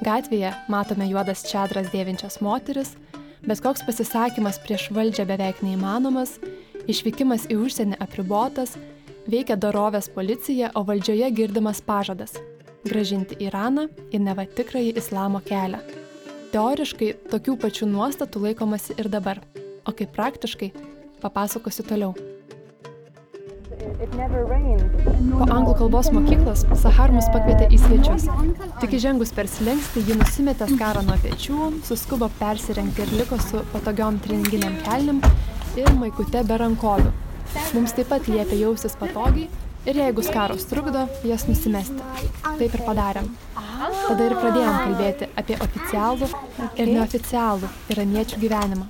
Gatvėje 0.00 0.50
matome 0.72 1.04
juodas 1.10 1.44
čadras 1.44 1.92
dėvinčias 1.92 2.40
moteris, 2.40 2.96
bet 3.44 3.60
koks 3.60 3.84
pasisakymas 3.84 4.56
prieš 4.64 4.88
valdžią 4.96 5.24
beveik 5.28 5.60
neįmanomas, 5.64 6.40
išvykimas 6.88 7.44
į 7.52 7.54
užsienį 7.66 7.96
apribotas, 8.00 8.70
veikia 9.28 9.56
dorovės 9.60 10.08
policija, 10.14 10.70
o 10.74 10.80
valdžioje 10.88 11.28
girdimas 11.36 11.80
pažadas- 11.84 12.32
gražinti 12.88 13.36
Iraną 13.44 13.84
į 14.10 14.18
neva 14.24 14.44
tikrąjį 14.46 14.96
islamo 14.96 15.40
kelią. 15.44 15.80
Teoriškai 16.50 17.12
tokių 17.30 17.52
pačių 17.62 17.86
nuostatų 17.86 18.40
laikomasi 18.48 18.96
ir 18.98 19.06
dabar, 19.12 19.38
o 19.86 19.92
kaip 19.94 20.10
praktiškai 20.16 20.72
papasakosiu 21.22 21.84
toliau. 21.86 22.10
Po 25.30 25.46
anglų 25.46 25.76
kalbos 25.78 26.10
mokyklos 26.10 26.66
Sahar 26.82 27.14
mus 27.14 27.30
pakvietė 27.30 27.70
į 27.70 27.78
svečius. 27.84 28.26
Tik 28.82 28.98
įžengus 28.98 29.30
per 29.36 29.46
slengstį, 29.52 30.02
ji 30.10 30.18
nusimetė 30.18 30.66
skarą 30.74 31.06
nuo 31.06 31.16
pečių, 31.22 31.70
suskubo 31.86 32.26
persirengti 32.42 33.06
ir 33.06 33.14
liko 33.20 33.38
su 33.46 33.62
patogiom 33.70 34.18
treninginiam 34.26 34.74
kelnim 34.88 35.22
ir 35.78 35.94
maikute 36.02 36.42
be 36.50 36.58
rankovių. 36.66 37.14
Mums 37.78 37.94
taip 37.94 38.10
pat 38.10 38.26
liepė 38.26 38.58
jaustis 38.58 38.98
patogiai 38.98 39.46
ir 39.88 39.96
jeigu 40.02 40.22
skaros 40.24 40.66
trukdo, 40.68 41.06
jas 41.24 41.46
nusimesti. 41.48 41.98
Taip 42.44 42.74
ir 42.74 42.84
padarėm. 42.86 43.28
Tada 43.56 44.26
ir 44.26 44.34
pradėjom 44.36 44.78
kalbėti 44.84 45.28
apie 45.40 45.56
oficialų 45.64 46.28
ir 46.76 46.90
neoficialų 46.90 47.70
iraniečių 47.94 48.40
gyvenimą. 48.42 48.88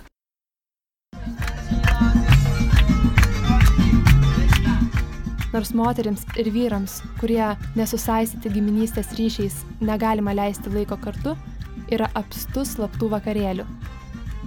Nors 5.50 5.72
moteriams 5.74 6.22
ir 6.38 6.46
vyrams, 6.54 7.00
kurie 7.18 7.42
nesusaistyti 7.78 8.52
giminystės 8.54 9.10
ryšiais, 9.18 9.56
negalima 9.82 10.34
leisti 10.34 10.70
laiko 10.70 10.98
kartu, 11.02 11.34
yra 11.90 12.06
apstu 12.14 12.62
slaptų 12.66 13.10
vakarėlių. 13.16 13.66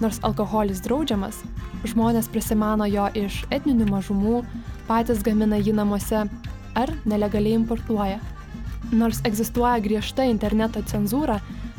Nors 0.03 0.17
alkoholis 0.27 0.81
draudžiamas, 0.83 1.37
žmonės 1.87 2.25
prisimano 2.27 2.83
jo 2.91 3.05
iš 3.15 3.37
etninių 3.55 3.85
mažumų, 3.87 4.41
patys 4.89 5.21
gamina 5.23 5.55
jį 5.61 5.77
namuose 5.77 6.25
ar 6.75 6.91
nelegaliai 7.07 7.55
importuoja. 7.55 8.17
Nors 8.91 9.21
egzistuoja 9.23 9.77
griežta 9.85 10.25
interneto 10.27 10.83
cenzūra, 10.91 11.37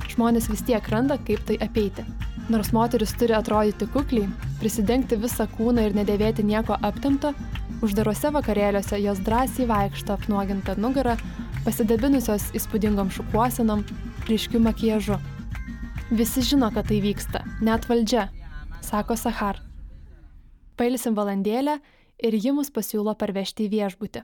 žmonės 0.08 0.48
vis 0.48 0.64
tiek 0.64 0.88
randa, 0.88 1.18
kaip 1.28 1.44
tai 1.44 1.58
apeiti. 1.60 2.06
Nors 2.48 2.72
moteris 2.72 3.12
turi 3.20 3.36
atrodyti 3.36 3.90
kukliai, 3.92 4.30
prisidengti 4.62 5.20
visą 5.20 5.44
kūną 5.58 5.84
ir 5.84 6.00
nedėvėti 6.00 6.48
nieko 6.48 6.80
aptimto, 6.80 7.34
uždarose 7.84 8.32
vakarėliuose 8.32 9.04
jos 9.04 9.20
drąsiai 9.28 9.68
vaikšto 9.68 10.16
apnuoginta 10.16 10.78
nugara, 10.80 11.18
pasidabinusios 11.68 12.54
įspūdingom 12.56 13.12
šukuosenom, 13.12 13.84
ryškiu 14.32 14.64
makiažu. 14.64 15.20
Visi 16.14 16.42
žino, 16.46 16.68
kad 16.70 16.86
tai 16.86 17.00
vyksta, 17.02 17.40
net 17.58 17.88
valdžia, 17.90 18.28
sako 18.86 19.16
Sahar. 19.18 19.56
Pailsim 20.78 21.16
valandėlę 21.18 21.80
ir 22.22 22.36
ji 22.38 22.52
mus 22.54 22.70
pasiūlo 22.70 23.16
parvežti 23.18 23.66
į 23.66 23.72
viešbutį. 23.72 24.22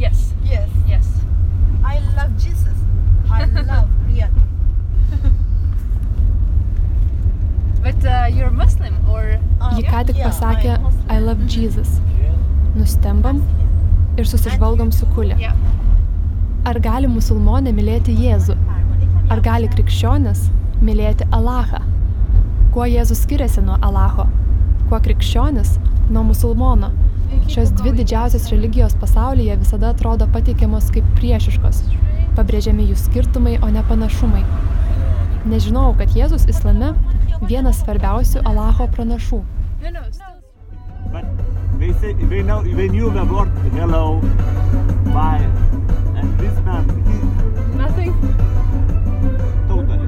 Yes. 0.00 0.32
Yes. 0.42 0.70
Yes. 0.88 1.06
I 1.84 2.00
love 2.16 2.34
Jesus. 2.34 2.78
I 3.30 3.44
love 3.44 3.86
really. 4.08 4.26
But 7.84 8.02
uh, 8.04 8.26
you're 8.26 8.50
Muslim 8.50 8.96
or? 9.06 9.38
Ji 9.76 9.86
ką 9.86 10.02
tik 10.08 10.18
pasakė 10.18 10.80
I 11.06 11.20
love 11.22 11.46
Jesus. 11.46 12.00
Nustembam 12.74 13.38
ir 14.18 14.26
susižvalgom 14.26 14.90
su 14.90 15.06
kulė. 15.14 15.38
Ar 16.68 16.76
gali 16.76 17.08
musulmonė 17.08 17.72
mylėti 17.72 18.12
Jėzų? 18.20 18.52
Ar 19.32 19.40
gali 19.40 19.68
krikščionis 19.72 20.42
mylėti 20.84 21.24
Alachą? 21.32 21.80
Kuo 22.74 22.84
Jėzus 22.84 23.22
skiriasi 23.24 23.62
nuo 23.64 23.78
Alacho? 23.86 24.26
Kuo 24.90 24.98
krikščionis 25.00 25.78
nuo 26.12 26.26
musulmono? 26.28 26.90
Šios 27.48 27.72
dvi 27.80 27.94
didžiausios 28.02 28.50
religijos 28.52 28.96
pasaulyje 29.00 29.56
visada 29.62 29.94
atrodo 29.94 30.28
pateikiamos 30.34 30.90
kaip 30.92 31.08
priešiškos. 31.16 31.80
Pabrėžiami 32.36 32.90
jų 32.90 32.98
skirtumai, 33.06 33.56
o 33.64 33.72
ne 33.72 33.86
panašumai. 33.88 34.44
Nežinau, 35.48 35.94
kad 35.96 36.12
Jėzus 36.12 36.44
islame 36.52 36.92
vienas 37.48 37.80
svarbiausių 37.80 38.44
Alacho 38.44 38.90
pranašų. 38.98 39.40
But 41.10 41.24
they 41.80 41.92
say 42.04 42.12
they 42.28 42.42
know 42.42 42.62
they 42.62 42.88
knew 42.88 43.10
the 43.10 43.24
word 43.24 43.48
hello, 43.72 44.20
bye, 45.14 45.40
and 46.20 46.38
this 46.38 46.56
man 46.64 46.84
he 47.06 47.16
Nothing. 47.80 48.12
totally. 49.68 50.06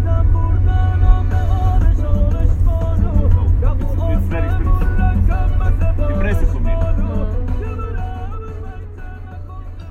So, 2.01 2.09
it's, 3.73 3.93
it's 4.13 4.27
very 4.29 4.49
impressive. 4.49 6.11
impressive 6.11 6.51
for 6.53 6.61
me. 6.61 6.75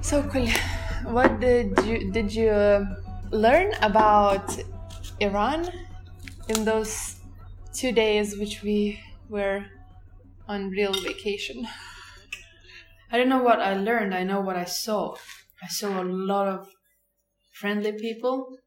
So 0.02 0.22
cool. 0.24 0.50
What 1.12 1.40
did 1.40 1.68
you 1.86 2.12
did 2.12 2.34
you 2.34 2.50
uh, 2.50 2.86
learn 3.32 3.74
about 3.82 4.58
Iran 5.20 5.70
in 6.50 6.66
those 6.66 7.16
two 7.74 7.92
days 7.92 8.38
which 8.38 8.62
we 8.62 9.00
were 9.30 9.66
on 10.48 10.70
real 10.70 10.94
vacation? 10.94 11.68
I 13.12 13.18
don't 13.18 13.30
know 13.30 13.44
what 13.44 13.60
I 13.60 13.74
learned. 13.76 14.14
I 14.14 14.24
know 14.24 14.40
what 14.42 14.56
I 14.56 14.66
saw. 14.66 15.16
I 15.64 15.68
saw 15.68 16.02
a 16.02 16.04
lot 16.04 16.48
of 16.48 16.68
friendly 17.60 17.94
people, 17.94 18.58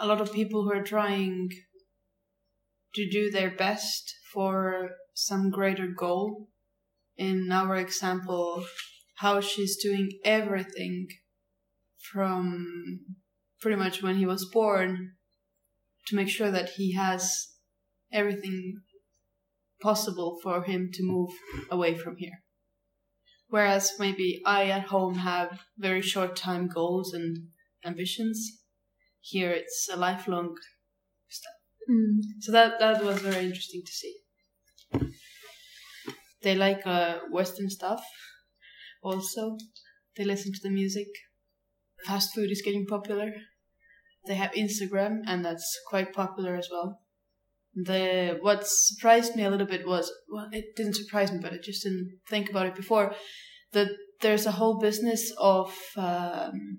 a 0.00 0.06
lot 0.06 0.20
of 0.20 0.32
people 0.32 0.64
who 0.64 0.72
are 0.72 0.82
trying 0.82 1.50
to 2.94 3.10
do 3.10 3.30
their 3.30 3.50
best 3.50 4.14
for 4.32 4.90
some 5.14 5.50
greater 5.50 5.86
goal. 5.86 6.48
In 7.16 7.52
our 7.52 7.76
example, 7.76 8.64
how 9.18 9.40
she's 9.40 9.76
doing 9.82 10.10
everything 10.24 11.06
from 12.12 13.00
pretty 13.60 13.76
much 13.76 14.02
when 14.02 14.16
he 14.16 14.26
was 14.26 14.50
born 14.50 15.12
to 16.06 16.16
make 16.16 16.28
sure 16.28 16.50
that 16.50 16.70
he 16.70 16.94
has 16.94 17.48
everything 18.12 18.80
possible 19.82 20.38
for 20.42 20.62
him 20.62 20.90
to 20.92 21.02
move 21.02 21.30
away 21.70 21.94
from 21.94 22.16
here. 22.16 22.42
Whereas 23.50 23.92
maybe 23.98 24.40
I 24.46 24.70
at 24.70 24.86
home 24.86 25.16
have 25.16 25.60
very 25.76 26.02
short 26.02 26.36
time 26.36 26.68
goals 26.68 27.12
and 27.12 27.48
ambitions. 27.84 28.38
Here 29.20 29.50
it's 29.50 29.88
a 29.92 29.96
lifelong 29.96 30.56
step. 31.28 31.52
So 32.40 32.52
that 32.52 32.78
that 32.78 33.04
was 33.04 33.20
very 33.20 33.44
interesting 33.46 33.82
to 33.84 33.92
see. 33.92 34.14
They 36.42 36.54
like 36.54 36.86
uh, 36.86 37.20
Western 37.30 37.68
stuff 37.68 38.02
also. 39.02 39.56
They 40.16 40.24
listen 40.24 40.52
to 40.52 40.60
the 40.62 40.70
music. 40.70 41.08
Fast 42.06 42.34
food 42.34 42.50
is 42.50 42.62
getting 42.62 42.86
popular. 42.86 43.32
They 44.26 44.34
have 44.36 44.52
Instagram 44.52 45.22
and 45.26 45.44
that's 45.44 45.78
quite 45.88 46.12
popular 46.12 46.54
as 46.56 46.68
well. 46.70 47.00
The 47.74 48.38
what 48.40 48.66
surprised 48.66 49.36
me 49.36 49.44
a 49.44 49.50
little 49.50 49.66
bit 49.66 49.86
was 49.86 50.10
well 50.28 50.48
it 50.52 50.74
didn't 50.76 50.96
surprise 50.96 51.30
me 51.32 51.38
but 51.40 51.52
I 51.52 51.58
just 51.58 51.84
didn't 51.84 52.18
think 52.28 52.50
about 52.50 52.66
it 52.66 52.74
before 52.74 53.14
that 53.72 53.88
there's 54.20 54.46
a 54.46 54.52
whole 54.52 54.78
business 54.78 55.32
of 55.38 55.72
um, 55.96 56.78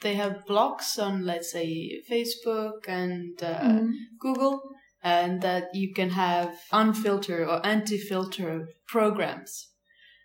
they 0.00 0.14
have 0.14 0.44
blogs 0.48 0.98
on 0.98 1.24
let's 1.26 1.52
say 1.52 2.00
Facebook 2.10 2.88
and 2.88 3.42
uh, 3.42 3.60
Mhm. 3.60 3.92
Google 4.18 4.60
and 5.02 5.40
that 5.42 5.64
you 5.74 5.92
can 5.94 6.10
have 6.10 6.58
unfiltered 6.72 7.48
or 7.48 7.64
anti-filter 7.64 8.68
programs. 8.86 9.68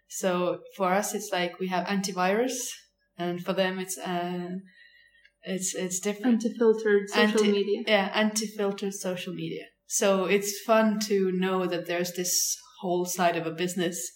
So 0.08 0.60
for 0.78 0.94
us 0.94 1.14
it's 1.14 1.32
like 1.32 1.60
we 1.60 1.68
have 1.68 1.88
antivirus 1.88 2.56
and 3.18 3.44
for 3.44 3.54
them 3.54 3.80
it's 3.80 3.98
uh, 3.98 4.50
it's 5.46 5.76
it's 5.76 6.00
different. 6.00 6.44
Anti-filtered 6.44 7.10
social 7.10 7.40
Anti- 7.46 7.52
media. 7.52 7.84
Yeah, 7.88 8.12
anti-filtered 8.14 8.94
social 8.94 9.34
media. 9.34 9.66
So 9.88 10.26
it's 10.26 10.60
fun 10.66 11.00
to 11.08 11.32
know 11.32 11.66
that 11.68 11.86
there's 11.86 12.14
this 12.14 12.58
whole 12.82 13.06
side 13.06 13.38
of 13.38 13.46
a 13.46 13.52
business 13.52 14.12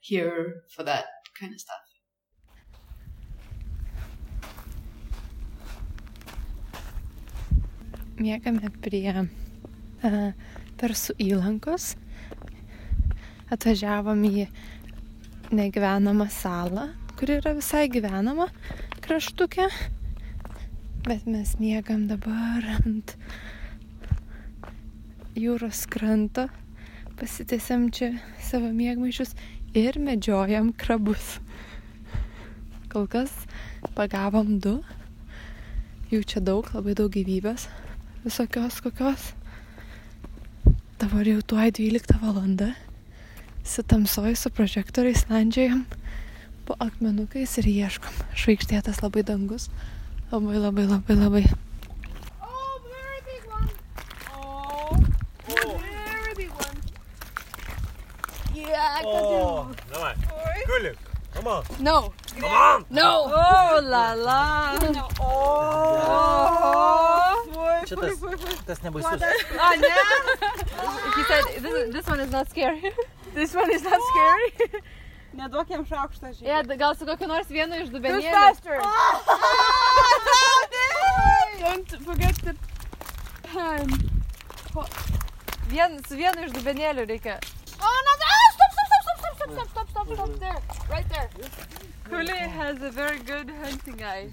here 0.00 0.62
for 0.74 0.82
that 0.84 1.04
kind 1.38 1.52
of 1.52 1.60
stuff. 1.60 1.76
Miegame 8.16 8.70
prie 8.80 9.08
uh, 9.08 10.32
Persų 10.82 11.14
įlankos. 11.22 11.92
Atvažiavom 13.52 14.22
į 14.26 14.46
negyvenamą 15.54 16.26
salą, 16.32 16.88
kuri 17.20 17.36
yra 17.38 17.52
visai 17.54 17.84
gyvenama 17.92 18.48
kraštukė. 19.04 19.68
Bet 21.02 21.26
mes 21.26 21.56
miegam 21.58 22.04
dabar 22.06 22.62
ant 22.78 23.16
jūros 25.34 25.80
kranto, 25.90 26.44
pasitėsiam 27.18 27.88
čia 27.90 28.12
savo 28.38 28.68
mėgmaišius 28.70 29.32
ir 29.74 29.98
medžiojam 29.98 30.68
krabus. 30.78 31.40
Kol 32.92 33.08
kas 33.10 33.32
pagavom 33.96 34.60
du, 34.62 34.76
jų 36.12 36.20
čia 36.22 36.42
daug, 36.44 36.68
labai 36.70 36.94
daug 36.94 37.10
gyvybės, 37.10 37.64
visokios 38.22 38.78
kokios. 38.84 39.32
Dabar 41.02 41.26
jau 41.26 41.40
tuoj 41.42 41.72
12 41.80 42.20
valanda, 42.22 42.76
su 43.66 43.82
tamsoj, 43.82 44.36
su 44.38 44.54
prožektoriais 44.54 45.26
landžiojam 45.32 45.82
po 46.62 46.78
akmenukais 46.78 47.58
ir 47.58 47.72
ieškom. 47.72 48.22
Žvaigždėtas 48.38 49.02
labai 49.02 49.26
dangus, 49.26 49.66
labai 50.31 50.57
labai 50.65 50.85
labai 50.87 51.15
labai. 51.15 51.45
Yeah, 58.53 58.95
I 58.97 59.03
got 59.03 59.23
Oh, 59.23 59.67
you. 59.69 59.75
давай. 59.93 60.13
Кулик, 60.65 60.97
come 61.33 61.47
on. 61.47 61.63
No. 61.79 62.13
Come 62.39 62.45
on. 62.45 62.85
No. 62.89 63.29
Oh, 63.29 63.79
la 63.83 64.13
la. 64.13 64.75
Oh. 65.19 66.33
Čia 67.87 67.95
tas, 67.95 68.19
tas 68.67 68.79
nebaisus. 68.83 69.21
Ah, 69.59 69.73
ne? 69.79 69.87
He 71.15 71.21
said 71.29 71.43
this, 71.61 71.93
this 71.93 72.07
one 72.07 72.19
is 72.19 72.31
not 72.31 72.49
scary. 72.49 72.91
This 73.33 73.53
one 73.53 73.71
is 73.71 73.83
not 73.83 74.01
scary. 74.11 74.51
Neduok 75.32 75.70
jam 75.72 75.84
šaukštą, 75.88 76.32
žiūrėk. 76.36 76.48
Yeah, 76.48 76.76
gal 76.80 76.94
su 76.98 77.06
kokiu 77.08 77.28
nors 77.30 77.48
vienu 77.48 77.78
iš 77.82 77.88
dubenėlių. 77.92 78.32
faster? 78.32 78.76
Don't 81.62 81.90
forget 82.04 82.36
the 82.44 82.54
pan. 83.48 83.88
Vien, 85.72 85.96
su 86.08 86.18
vienu 86.20 86.44
iš 86.46 86.52
dubenėlių 86.56 87.06
reikia. 87.08 87.38
Oh, 87.80 87.98
no, 88.08 88.12
no, 88.24 88.32
stop, 88.56 88.72
stop, 88.76 88.86
stop, 88.90 89.04
stop, 89.04 89.18
stop, 89.18 89.36
stop, 89.38 89.50
stop, 89.52 89.68
stop, 89.70 89.88
stop, 89.88 90.06
stop, 90.16 90.30
there, 90.40 90.60
right 90.90 91.08
there. 91.08 91.28
Kuli 92.08 92.38
has 92.58 92.82
a 92.82 92.90
very 92.90 93.18
good 93.20 93.48
hunting 93.62 94.02
eye. 94.02 94.28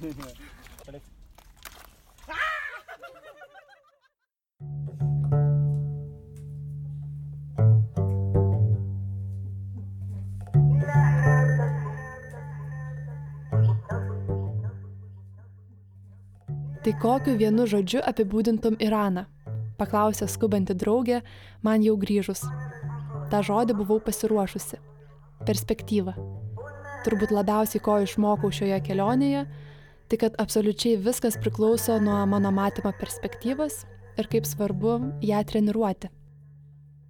Tai 16.80 16.94
kokiu 16.96 17.34
vienu 17.36 17.66
žodžiu 17.68 18.00
apibūdintum 18.08 18.78
Iraną? 18.80 19.26
Paklausė 19.80 20.28
skubanti 20.32 20.76
draugė, 20.76 21.22
man 21.64 21.84
jau 21.84 21.98
grįžus. 22.00 22.46
Ta 23.32 23.42
žodį 23.44 23.76
buvau 23.82 24.00
pasiruošusi. 24.04 24.80
Perspektyva. 25.48 26.16
Turbūt 27.04 27.34
labiausiai 27.36 27.84
ko 27.84 27.98
išmokau 28.04 28.52
šioje 28.52 28.80
kelionėje, 28.88 29.44
tai 30.08 30.22
kad 30.24 30.40
absoliučiai 30.40 31.00
viskas 31.04 31.36
priklauso 31.40 32.00
nuo 32.00 32.22
mano 32.32 32.52
matymo 32.56 32.96
perspektyvos 33.00 33.84
ir 34.20 34.32
kaip 34.32 34.48
svarbu 34.48 34.96
ją 35.24 35.44
treniruoti. 35.52 36.12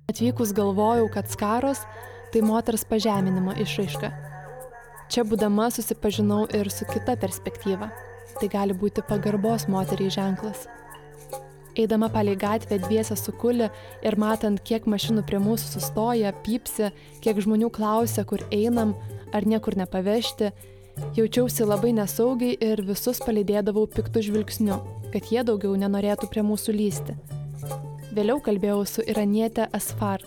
Atvykus 0.09 0.53
galvojau, 0.57 1.05
kad 1.13 1.30
skaros 1.30 1.86
tai 2.34 2.41
moters 2.41 2.86
pažeminimo 2.89 3.53
išraiška. 3.53 4.09
Čia 5.09 5.26
būdama 5.26 5.70
susipažinau 5.74 6.47
ir 6.57 6.74
su 6.74 6.86
kita 6.89 7.17
perspektyva. 7.22 7.93
Tai 8.40 8.48
gali 8.48 8.76
būti 8.76 9.04
pagarbos 9.04 9.68
moteriai 9.68 10.12
ženklas. 10.16 10.68
Eidama 11.80 12.10
palei 12.10 12.36
gatvę 12.36 12.80
dviesę 12.80 13.16
su 13.16 13.32
kuli 13.32 13.68
ir 14.04 14.16
matant, 14.20 14.60
kiek 14.64 14.88
mašinų 14.88 15.24
prie 15.28 15.40
mūsų 15.44 15.74
sustoja, 15.76 16.32
pypsi, 16.44 16.90
kiek 17.24 17.40
žmonių 17.40 17.70
klausia, 17.72 18.26
kur 18.28 18.44
einam, 18.52 18.96
ar 19.36 19.48
niekur 19.48 19.78
nepavežti, 19.80 20.50
jaučiausi 21.16 21.68
labai 21.68 21.94
nesaugiai 21.96 22.58
ir 22.72 22.82
visus 22.88 23.22
palydėdavau 23.24 23.86
piktų 23.94 24.24
žvilgsniu, 24.28 24.80
kad 25.14 25.32
jie 25.32 25.44
daugiau 25.48 25.76
nenorėtų 25.80 26.32
prie 26.32 26.44
mūsų 26.44 26.76
lysti. 26.76 27.16
Vėliau 28.16 28.40
kalbėjau 28.44 28.82
su 28.90 29.06
iranietė 29.06 29.68
Asfar 29.76 30.24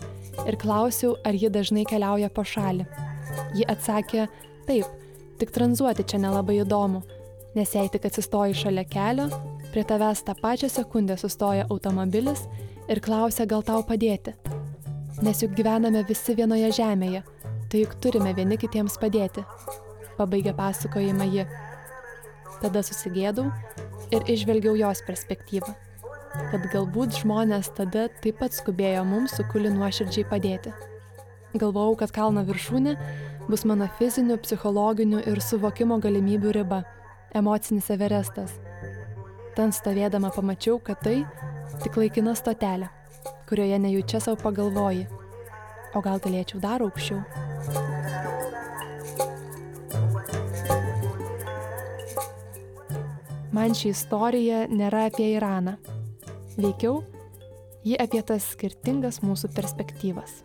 ir 0.46 0.56
klausiau, 0.60 1.16
ar 1.24 1.36
ji 1.36 1.50
dažnai 1.52 1.84
keliauja 1.88 2.30
po 2.30 2.44
šalį. 2.46 2.86
Ji 3.58 3.66
atsakė, 3.68 4.28
taip, 4.68 4.86
tik 5.40 5.52
tranzuoti 5.52 6.06
čia 6.06 6.22
nelabai 6.22 6.60
įdomu, 6.62 7.02
nes 7.54 7.74
jei 7.74 7.88
tik 7.92 8.06
atsistoji 8.08 8.54
šalia 8.56 8.84
kelio, 8.88 9.26
prie 9.72 9.84
tavęs 9.84 10.22
tą 10.24 10.34
pačią 10.40 10.68
sekundę 10.72 11.16
sustoja 11.20 11.66
automobilis 11.70 12.46
ir 12.88 13.00
klausia, 13.04 13.46
gal 13.46 13.62
tau 13.62 13.82
padėti. 13.84 14.32
Nes 15.22 15.42
juk 15.44 15.52
gyvename 15.58 16.02
visi 16.08 16.34
vienoje 16.36 16.70
žemėje, 16.78 17.22
tai 17.68 17.82
juk 17.84 17.98
turime 18.00 18.32
vieni 18.36 18.56
kitiems 18.60 18.96
padėti. 19.00 19.44
Pabaigė 20.16 20.54
pasakojimą 20.56 21.28
ji. 21.34 21.44
Tada 22.62 22.82
susigėdau 22.86 23.50
ir 24.12 24.24
išvelgiau 24.32 24.74
jos 24.78 25.04
perspektyvą. 25.06 25.74
Kad 26.48 26.64
galbūt 26.72 27.18
žmonės 27.20 27.68
tada 27.76 28.06
taip 28.24 28.40
pat 28.40 28.56
skubėjo 28.56 29.04
mums 29.04 29.36
su 29.36 29.44
kuli 29.52 29.72
nuoširdžiai 29.72 30.24
padėti. 30.30 30.72
Galvojau, 31.52 31.98
kad 32.00 32.14
kalno 32.16 32.40
viršūnė 32.48 32.96
bus 33.50 33.66
mano 33.68 33.90
fizinių, 33.98 34.38
psichologinių 34.40 35.20
ir 35.28 35.44
suvokimo 35.44 36.00
galimybių 36.00 36.56
riba 36.56 36.80
emocinis 37.34 37.90
everestas. 37.92 38.54
Ten 39.56 39.72
stovėdama 39.72 40.30
pamačiau, 40.32 40.78
kad 40.80 41.00
tai 41.04 41.22
tik 41.82 41.96
laikina 42.00 42.34
stotelė, 42.36 42.88
kurioje 43.48 43.78
nejučia 43.82 44.20
savo 44.24 44.40
pagalvoji, 44.42 45.06
o 45.96 46.02
gal 46.04 46.20
galėčiau 46.24 46.60
dar 46.62 46.84
aukščiau. 46.84 47.20
Man 53.52 53.76
ši 53.76 53.90
istorija 53.92 54.62
nėra 54.72 55.06
apie 55.10 55.26
Iraną. 55.34 55.76
Veikiau, 56.56 57.02
ji 57.84 57.98
apie 58.00 58.22
tas 58.24 58.46
skirtingas 58.54 59.20
mūsų 59.24 59.52
perspektyvas. 59.52 60.40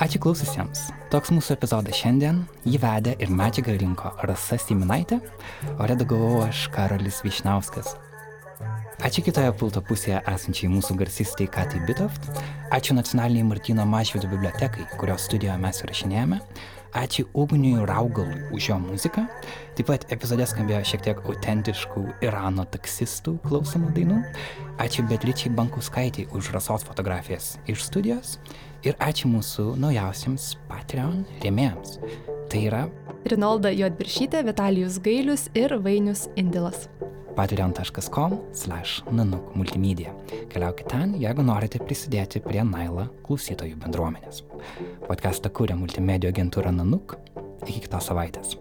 Ačiū 0.00 0.16
klaususiems. 0.16 0.86
Toks 1.12 1.28
mūsų 1.28 1.58
epizodas 1.58 1.98
šiandien. 1.98 2.38
Jį 2.64 2.78
vedė 2.80 3.12
ir 3.20 3.28
medžiagą 3.36 3.74
rinko 3.82 4.14
Rasa 4.24 4.56
Siminaitė, 4.56 5.18
o 5.76 5.88
redagavau 5.90 6.38
aš 6.46 6.70
Karolis 6.72 7.18
Višnauskas. 7.20 7.98
Ačiū 9.04 9.20
kitoje 9.26 9.52
pulto 9.60 9.82
pusėje 9.84 10.22
esančiai 10.28 10.70
mūsų 10.72 10.96
garsistai 11.02 11.50
Katai 11.52 11.82
Bitoft. 11.84 12.30
Ačiū 12.72 12.96
nacionaliniai 12.96 13.44
Martino 13.50 13.84
Mašvido 13.88 14.30
bibliotekai, 14.32 14.86
kurios 14.96 15.28
studijoje 15.28 15.58
mes 15.60 15.82
įrašinėjame. 15.84 16.40
Ačiū 16.96 17.26
Ugniui 17.36 17.84
Raugalui 17.84 18.40
už 18.56 18.70
jo 18.70 18.80
muziką. 18.80 19.26
Taip 19.76 19.92
pat 19.92 20.08
epizode 20.16 20.48
skambėjo 20.48 20.80
šiek 20.94 21.04
tiek 21.10 21.20
autentiškų 21.28 22.06
Irano 22.24 22.64
taksistų 22.72 23.36
klausomų 23.44 23.92
dainų. 24.00 24.24
Ačiū 24.80 25.04
Betlyčiai 25.12 25.52
Bankuskaitį 25.60 26.30
už 26.32 26.54
rasos 26.56 26.88
fotografijas 26.88 27.58
iš 27.68 27.84
studijos. 27.84 28.38
Ir 28.86 28.96
ačiū 28.96 29.28
mūsų 29.28 29.74
naujausiams 29.80 30.54
Patreon 30.70 31.24
rėmėjams. 31.44 31.98
Tai 32.50 32.62
yra 32.64 32.86
Rinolda 33.28 33.68
Jodviršytė, 33.76 34.40
Vitalijus 34.46 34.96
Gailius 35.04 35.48
ir 35.54 35.76
Vainius 35.84 36.28
Indilas. 36.40 36.88
patreon.com 37.36 38.38
slash 38.52 39.02
nanuk 39.12 39.54
multimedia. 39.54 40.12
Keliaukite 40.50 40.90
ten, 40.90 41.14
jeigu 41.20 41.44
norite 41.46 41.78
prisidėti 41.78 42.42
prie 42.44 42.64
Naila 42.66 43.08
klausytojų 43.26 43.78
bendruomenės. 43.84 44.42
Podcastą 45.06 45.52
kūrė 45.52 45.78
multimedijų 45.80 46.34
agentūra 46.34 46.74
Nanuk. 46.74 47.16
Iki 47.66 47.86
kitos 47.86 48.10
savaitės. 48.10 48.56